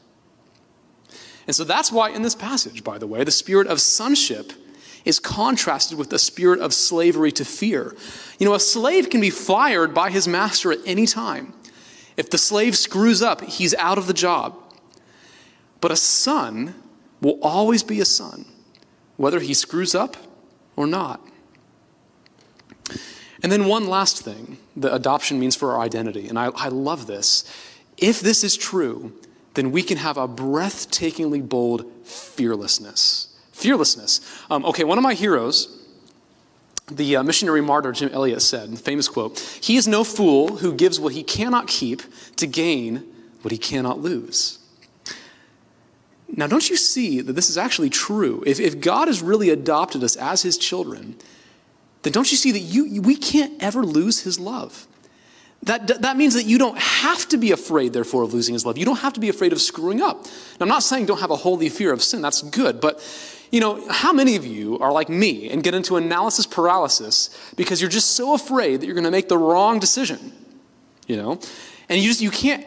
And 1.46 1.56
so 1.56 1.64
that's 1.64 1.90
why 1.90 2.10
in 2.10 2.22
this 2.22 2.34
passage, 2.34 2.84
by 2.84 2.98
the 2.98 3.06
way, 3.06 3.24
the 3.24 3.30
spirit 3.30 3.68
of 3.68 3.80
sonship 3.80 4.52
is 5.04 5.18
contrasted 5.18 5.96
with 5.96 6.10
the 6.10 6.18
spirit 6.18 6.60
of 6.60 6.74
slavery 6.74 7.32
to 7.32 7.44
fear. 7.44 7.96
You 8.38 8.46
know, 8.46 8.54
a 8.54 8.60
slave 8.60 9.08
can 9.08 9.22
be 9.22 9.30
fired 9.30 9.94
by 9.94 10.10
his 10.10 10.28
master 10.28 10.72
at 10.72 10.80
any 10.84 11.06
time. 11.06 11.54
If 12.18 12.28
the 12.28 12.36
slave 12.36 12.76
screws 12.76 13.22
up, 13.22 13.42
he's 13.42 13.74
out 13.76 13.96
of 13.96 14.06
the 14.06 14.12
job. 14.12 14.58
But 15.80 15.92
a 15.92 15.96
son 15.96 16.74
will 17.20 17.38
always 17.42 17.82
be 17.82 18.00
a 18.00 18.04
son, 18.04 18.44
whether 19.16 19.40
he 19.40 19.54
screws 19.54 19.94
up 19.94 20.16
or 20.76 20.86
not. 20.86 21.20
And 23.42 23.52
then, 23.52 23.66
one 23.66 23.86
last 23.86 24.22
thing 24.22 24.58
that 24.76 24.92
adoption 24.92 25.38
means 25.38 25.54
for 25.54 25.72
our 25.72 25.80
identity, 25.80 26.28
and 26.28 26.38
I, 26.38 26.46
I 26.56 26.68
love 26.68 27.06
this. 27.06 27.44
If 27.96 28.20
this 28.20 28.42
is 28.42 28.56
true, 28.56 29.12
then 29.54 29.70
we 29.70 29.82
can 29.82 29.98
have 29.98 30.16
a 30.16 30.26
breathtakingly 30.26 31.46
bold 31.46 31.84
fearlessness. 32.04 33.36
Fearlessness. 33.52 34.20
Um, 34.50 34.64
okay, 34.64 34.84
one 34.84 34.98
of 34.98 35.04
my 35.04 35.14
heroes, 35.14 35.84
the 36.90 37.16
uh, 37.16 37.22
missionary 37.22 37.60
martyr 37.60 37.92
Jim 37.92 38.10
Elliot 38.12 38.42
said, 38.42 38.76
famous 38.78 39.08
quote, 39.08 39.38
He 39.60 39.76
is 39.76 39.86
no 39.86 40.04
fool 40.04 40.58
who 40.58 40.72
gives 40.72 40.98
what 40.98 41.12
he 41.12 41.22
cannot 41.22 41.66
keep 41.66 42.02
to 42.36 42.46
gain 42.46 43.04
what 43.42 43.52
he 43.52 43.58
cannot 43.58 44.00
lose. 44.00 44.57
Now, 46.38 46.46
don't 46.46 46.70
you 46.70 46.76
see 46.76 47.20
that 47.20 47.32
this 47.32 47.50
is 47.50 47.58
actually 47.58 47.90
true? 47.90 48.44
If, 48.46 48.60
if 48.60 48.80
God 48.80 49.08
has 49.08 49.20
really 49.20 49.50
adopted 49.50 50.04
us 50.04 50.14
as 50.14 50.40
his 50.40 50.56
children, 50.56 51.16
then 52.02 52.12
don't 52.12 52.30
you 52.30 52.36
see 52.36 52.52
that 52.52 52.60
you, 52.60 53.02
we 53.02 53.16
can't 53.16 53.60
ever 53.60 53.82
lose 53.82 54.20
his 54.20 54.38
love? 54.38 54.86
That, 55.64 56.00
that 56.00 56.16
means 56.16 56.34
that 56.34 56.44
you 56.44 56.56
don't 56.56 56.78
have 56.78 57.28
to 57.30 57.38
be 57.38 57.50
afraid, 57.50 57.92
therefore, 57.92 58.22
of 58.22 58.34
losing 58.34 58.52
his 58.52 58.64
love. 58.64 58.78
You 58.78 58.84
don't 58.84 59.00
have 59.00 59.14
to 59.14 59.20
be 59.20 59.28
afraid 59.28 59.52
of 59.52 59.60
screwing 59.60 60.00
up. 60.00 60.26
Now, 60.26 60.30
I'm 60.60 60.68
not 60.68 60.84
saying 60.84 61.06
don't 61.06 61.18
have 61.18 61.32
a 61.32 61.36
holy 61.36 61.68
fear 61.68 61.92
of 61.92 62.04
sin. 62.04 62.22
That's 62.22 62.42
good. 62.42 62.80
But, 62.80 63.04
you 63.50 63.58
know, 63.58 63.84
how 63.90 64.12
many 64.12 64.36
of 64.36 64.46
you 64.46 64.78
are 64.78 64.92
like 64.92 65.08
me 65.08 65.50
and 65.50 65.64
get 65.64 65.74
into 65.74 65.96
analysis 65.96 66.46
paralysis 66.46 67.30
because 67.56 67.80
you're 67.80 67.90
just 67.90 68.12
so 68.12 68.34
afraid 68.34 68.80
that 68.80 68.86
you're 68.86 68.94
going 68.94 69.02
to 69.02 69.10
make 69.10 69.28
the 69.28 69.36
wrong 69.36 69.80
decision? 69.80 70.32
You 71.08 71.16
know? 71.16 71.40
And 71.88 72.00
you 72.00 72.06
just, 72.06 72.20
you 72.20 72.30
can't 72.30 72.64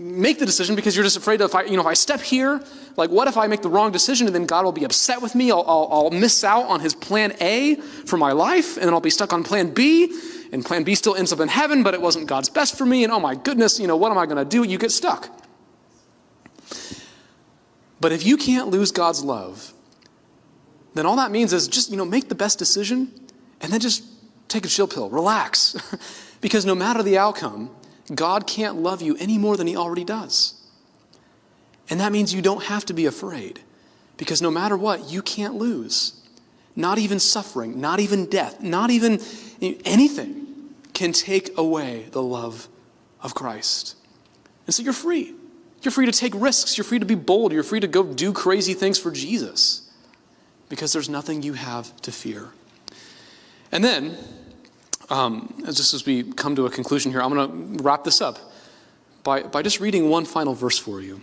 make 0.00 0.38
the 0.38 0.46
decision 0.46 0.74
because 0.74 0.96
you're 0.96 1.04
just 1.04 1.16
afraid 1.16 1.40
of, 1.40 1.50
if 1.50 1.54
I, 1.54 1.64
you 1.64 1.74
know, 1.74 1.82
if 1.82 1.86
I 1.86 1.94
step 1.94 2.20
here, 2.20 2.62
like 2.96 3.10
what 3.10 3.28
if 3.28 3.36
I 3.36 3.46
make 3.46 3.60
the 3.60 3.68
wrong 3.68 3.92
decision 3.92 4.26
and 4.26 4.34
then 4.34 4.46
God 4.46 4.64
will 4.64 4.72
be 4.72 4.84
upset 4.84 5.20
with 5.20 5.34
me? 5.34 5.50
I'll, 5.50 5.64
I'll, 5.66 5.88
I'll 5.90 6.10
miss 6.10 6.42
out 6.42 6.64
on 6.64 6.80
his 6.80 6.94
plan 6.94 7.34
A 7.40 7.76
for 7.76 8.16
my 8.16 8.32
life 8.32 8.76
and 8.76 8.86
then 8.86 8.94
I'll 8.94 9.00
be 9.00 9.10
stuck 9.10 9.32
on 9.32 9.44
plan 9.44 9.72
B 9.74 10.12
and 10.52 10.64
plan 10.64 10.82
B 10.84 10.94
still 10.94 11.14
ends 11.14 11.32
up 11.32 11.40
in 11.40 11.48
heaven, 11.48 11.82
but 11.82 11.94
it 11.94 12.00
wasn't 12.00 12.26
God's 12.26 12.48
best 12.48 12.76
for 12.76 12.86
me. 12.86 13.04
And 13.04 13.12
oh 13.12 13.20
my 13.20 13.34
goodness, 13.34 13.78
you 13.78 13.86
know, 13.86 13.96
what 13.96 14.10
am 14.10 14.18
I 14.18 14.24
going 14.26 14.38
to 14.38 14.44
do? 14.44 14.64
You 14.64 14.78
get 14.78 14.90
stuck. 14.90 15.28
But 18.00 18.12
if 18.12 18.24
you 18.24 18.36
can't 18.36 18.68
lose 18.68 18.90
God's 18.90 19.22
love, 19.22 19.74
then 20.94 21.04
all 21.04 21.16
that 21.16 21.30
means 21.30 21.52
is 21.52 21.68
just, 21.68 21.90
you 21.90 21.96
know, 21.96 22.04
make 22.04 22.28
the 22.28 22.34
best 22.34 22.58
decision 22.58 23.12
and 23.60 23.72
then 23.72 23.80
just 23.80 24.04
take 24.48 24.64
a 24.64 24.68
chill 24.68 24.88
pill, 24.88 25.10
relax. 25.10 25.76
because 26.40 26.64
no 26.64 26.74
matter 26.74 27.02
the 27.02 27.18
outcome, 27.18 27.70
God 28.14 28.46
can't 28.46 28.76
love 28.76 29.02
you 29.02 29.16
any 29.18 29.38
more 29.38 29.56
than 29.56 29.66
he 29.66 29.76
already 29.76 30.04
does. 30.04 30.54
And 31.88 32.00
that 32.00 32.12
means 32.12 32.32
you 32.32 32.42
don't 32.42 32.64
have 32.64 32.84
to 32.86 32.92
be 32.92 33.06
afraid 33.06 33.60
because 34.16 34.40
no 34.40 34.50
matter 34.50 34.76
what, 34.76 35.10
you 35.10 35.22
can't 35.22 35.54
lose. 35.54 36.20
Not 36.76 36.98
even 36.98 37.18
suffering, 37.18 37.80
not 37.80 38.00
even 38.00 38.26
death, 38.26 38.60
not 38.60 38.90
even 38.90 39.20
anything 39.60 40.46
can 40.94 41.12
take 41.12 41.56
away 41.58 42.06
the 42.12 42.22
love 42.22 42.68
of 43.22 43.34
Christ. 43.34 43.96
And 44.66 44.74
so 44.74 44.82
you're 44.82 44.92
free. 44.92 45.34
You're 45.82 45.92
free 45.92 46.06
to 46.06 46.12
take 46.12 46.32
risks. 46.34 46.76
You're 46.76 46.84
free 46.84 46.98
to 46.98 47.06
be 47.06 47.14
bold. 47.14 47.52
You're 47.52 47.62
free 47.62 47.80
to 47.80 47.88
go 47.88 48.04
do 48.04 48.32
crazy 48.32 48.74
things 48.74 48.98
for 48.98 49.10
Jesus 49.10 49.90
because 50.68 50.92
there's 50.92 51.08
nothing 51.08 51.42
you 51.42 51.54
have 51.54 51.94
to 52.02 52.12
fear. 52.12 52.50
And 53.72 53.82
then, 53.82 54.16
um, 55.10 55.54
just 55.66 55.92
as 55.94 56.06
we 56.06 56.22
come 56.22 56.56
to 56.56 56.66
a 56.66 56.70
conclusion 56.70 57.10
here, 57.10 57.20
I'm 57.20 57.34
going 57.34 57.76
to 57.76 57.82
wrap 57.82 58.04
this 58.04 58.20
up 58.20 58.38
by, 59.22 59.42
by 59.42 59.62
just 59.62 59.80
reading 59.80 60.08
one 60.08 60.24
final 60.24 60.54
verse 60.54 60.78
for 60.78 61.00
you. 61.00 61.20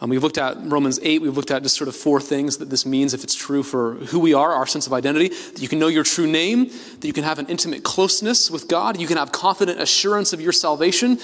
Um, 0.00 0.08
we've 0.08 0.22
looked 0.22 0.38
at 0.38 0.56
Romans 0.62 0.98
8. 1.02 1.20
We've 1.20 1.36
looked 1.36 1.50
at 1.50 1.62
just 1.62 1.76
sort 1.76 1.88
of 1.88 1.94
four 1.94 2.20
things 2.20 2.56
that 2.56 2.70
this 2.70 2.86
means 2.86 3.12
if 3.12 3.22
it's 3.22 3.34
true 3.34 3.62
for 3.62 3.94
who 3.94 4.18
we 4.18 4.32
are, 4.32 4.52
our 4.52 4.66
sense 4.66 4.86
of 4.86 4.94
identity, 4.94 5.28
that 5.28 5.60
you 5.60 5.68
can 5.68 5.78
know 5.78 5.88
your 5.88 6.04
true 6.04 6.26
name, 6.26 6.68
that 6.68 7.04
you 7.04 7.12
can 7.12 7.24
have 7.24 7.38
an 7.38 7.46
intimate 7.48 7.82
closeness 7.82 8.50
with 8.50 8.66
God, 8.66 8.98
you 8.98 9.06
can 9.06 9.18
have 9.18 9.30
confident 9.30 9.78
assurance 9.78 10.32
of 10.32 10.40
your 10.40 10.52
salvation, 10.52 11.18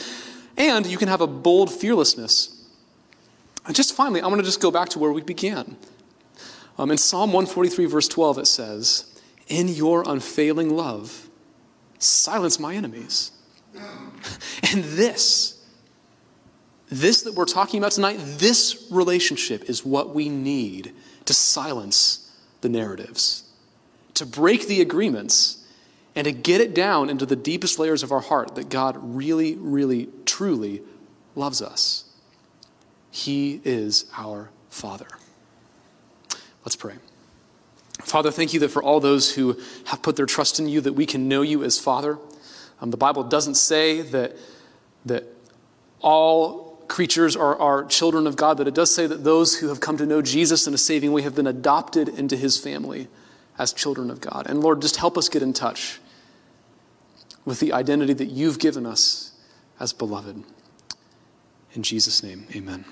and 0.58 0.84
you 0.86 0.98
can 0.98 1.08
have 1.08 1.22
a 1.22 1.26
bold 1.26 1.72
fearlessness. 1.72 2.52
And 3.64 3.74
just 3.74 3.94
finally, 3.94 4.20
I 4.20 4.26
want 4.26 4.40
to 4.40 4.44
just 4.44 4.60
go 4.60 4.70
back 4.70 4.90
to 4.90 4.98
where 4.98 5.10
we 5.10 5.22
began. 5.22 5.76
Um, 6.78 6.90
in 6.90 6.98
Psalm 6.98 7.32
143, 7.32 7.86
verse 7.86 8.08
12, 8.08 8.38
it 8.38 8.46
says, 8.46 9.20
In 9.48 9.68
your 9.68 10.04
unfailing 10.06 10.68
love, 10.76 11.25
silence 11.98 12.58
my 12.58 12.74
enemies. 12.74 13.32
and 13.74 14.84
this, 14.84 15.64
this 16.88 17.22
that 17.22 17.34
we're 17.34 17.44
talking 17.44 17.78
about 17.78 17.92
tonight, 17.92 18.18
this 18.18 18.86
relationship 18.90 19.68
is 19.68 19.84
what 19.84 20.14
we 20.14 20.28
need 20.28 20.92
to 21.24 21.34
silence 21.34 22.32
the 22.60 22.68
narratives, 22.68 23.44
to 24.14 24.24
break 24.24 24.66
the 24.66 24.80
agreements, 24.80 25.64
and 26.14 26.24
to 26.24 26.32
get 26.32 26.60
it 26.60 26.74
down 26.74 27.10
into 27.10 27.26
the 27.26 27.36
deepest 27.36 27.78
layers 27.78 28.02
of 28.02 28.10
our 28.10 28.20
heart 28.20 28.54
that 28.54 28.70
God 28.70 28.96
really, 29.00 29.54
really, 29.56 30.08
truly 30.24 30.82
loves 31.34 31.60
us. 31.60 32.04
He 33.10 33.60
is 33.64 34.06
our 34.16 34.50
Father. 34.70 35.08
Let's 36.64 36.76
pray. 36.76 36.94
Father, 38.02 38.30
thank 38.30 38.52
you 38.52 38.60
that 38.60 38.68
for 38.68 38.82
all 38.82 39.00
those 39.00 39.34
who 39.34 39.58
have 39.86 40.02
put 40.02 40.16
their 40.16 40.26
trust 40.26 40.58
in 40.58 40.68
you, 40.68 40.80
that 40.82 40.92
we 40.92 41.06
can 41.06 41.28
know 41.28 41.42
you 41.42 41.64
as 41.64 41.78
Father. 41.78 42.18
Um, 42.80 42.90
the 42.90 42.96
Bible 42.96 43.24
doesn't 43.24 43.54
say 43.54 44.02
that, 44.02 44.36
that 45.06 45.24
all 46.00 46.76
creatures 46.88 47.34
are, 47.36 47.58
are 47.58 47.84
children 47.84 48.26
of 48.26 48.36
God, 48.36 48.58
but 48.58 48.68
it 48.68 48.74
does 48.74 48.94
say 48.94 49.06
that 49.06 49.24
those 49.24 49.58
who 49.58 49.68
have 49.68 49.80
come 49.80 49.96
to 49.96 50.06
know 50.06 50.22
Jesus 50.22 50.66
in 50.66 50.74
a 50.74 50.78
saving 50.78 51.12
way 51.12 51.22
have 51.22 51.34
been 51.34 51.46
adopted 51.46 52.08
into 52.08 52.36
his 52.36 52.58
family 52.58 53.08
as 53.58 53.72
children 53.72 54.10
of 54.10 54.20
God. 54.20 54.46
And 54.48 54.60
Lord, 54.60 54.82
just 54.82 54.96
help 54.96 55.16
us 55.16 55.28
get 55.28 55.42
in 55.42 55.52
touch 55.52 55.98
with 57.44 57.60
the 57.60 57.72
identity 57.72 58.12
that 58.12 58.26
you've 58.26 58.58
given 58.58 58.84
us 58.84 59.32
as 59.80 59.92
beloved. 59.92 60.42
In 61.72 61.82
Jesus' 61.82 62.22
name, 62.22 62.46
amen. 62.54 62.84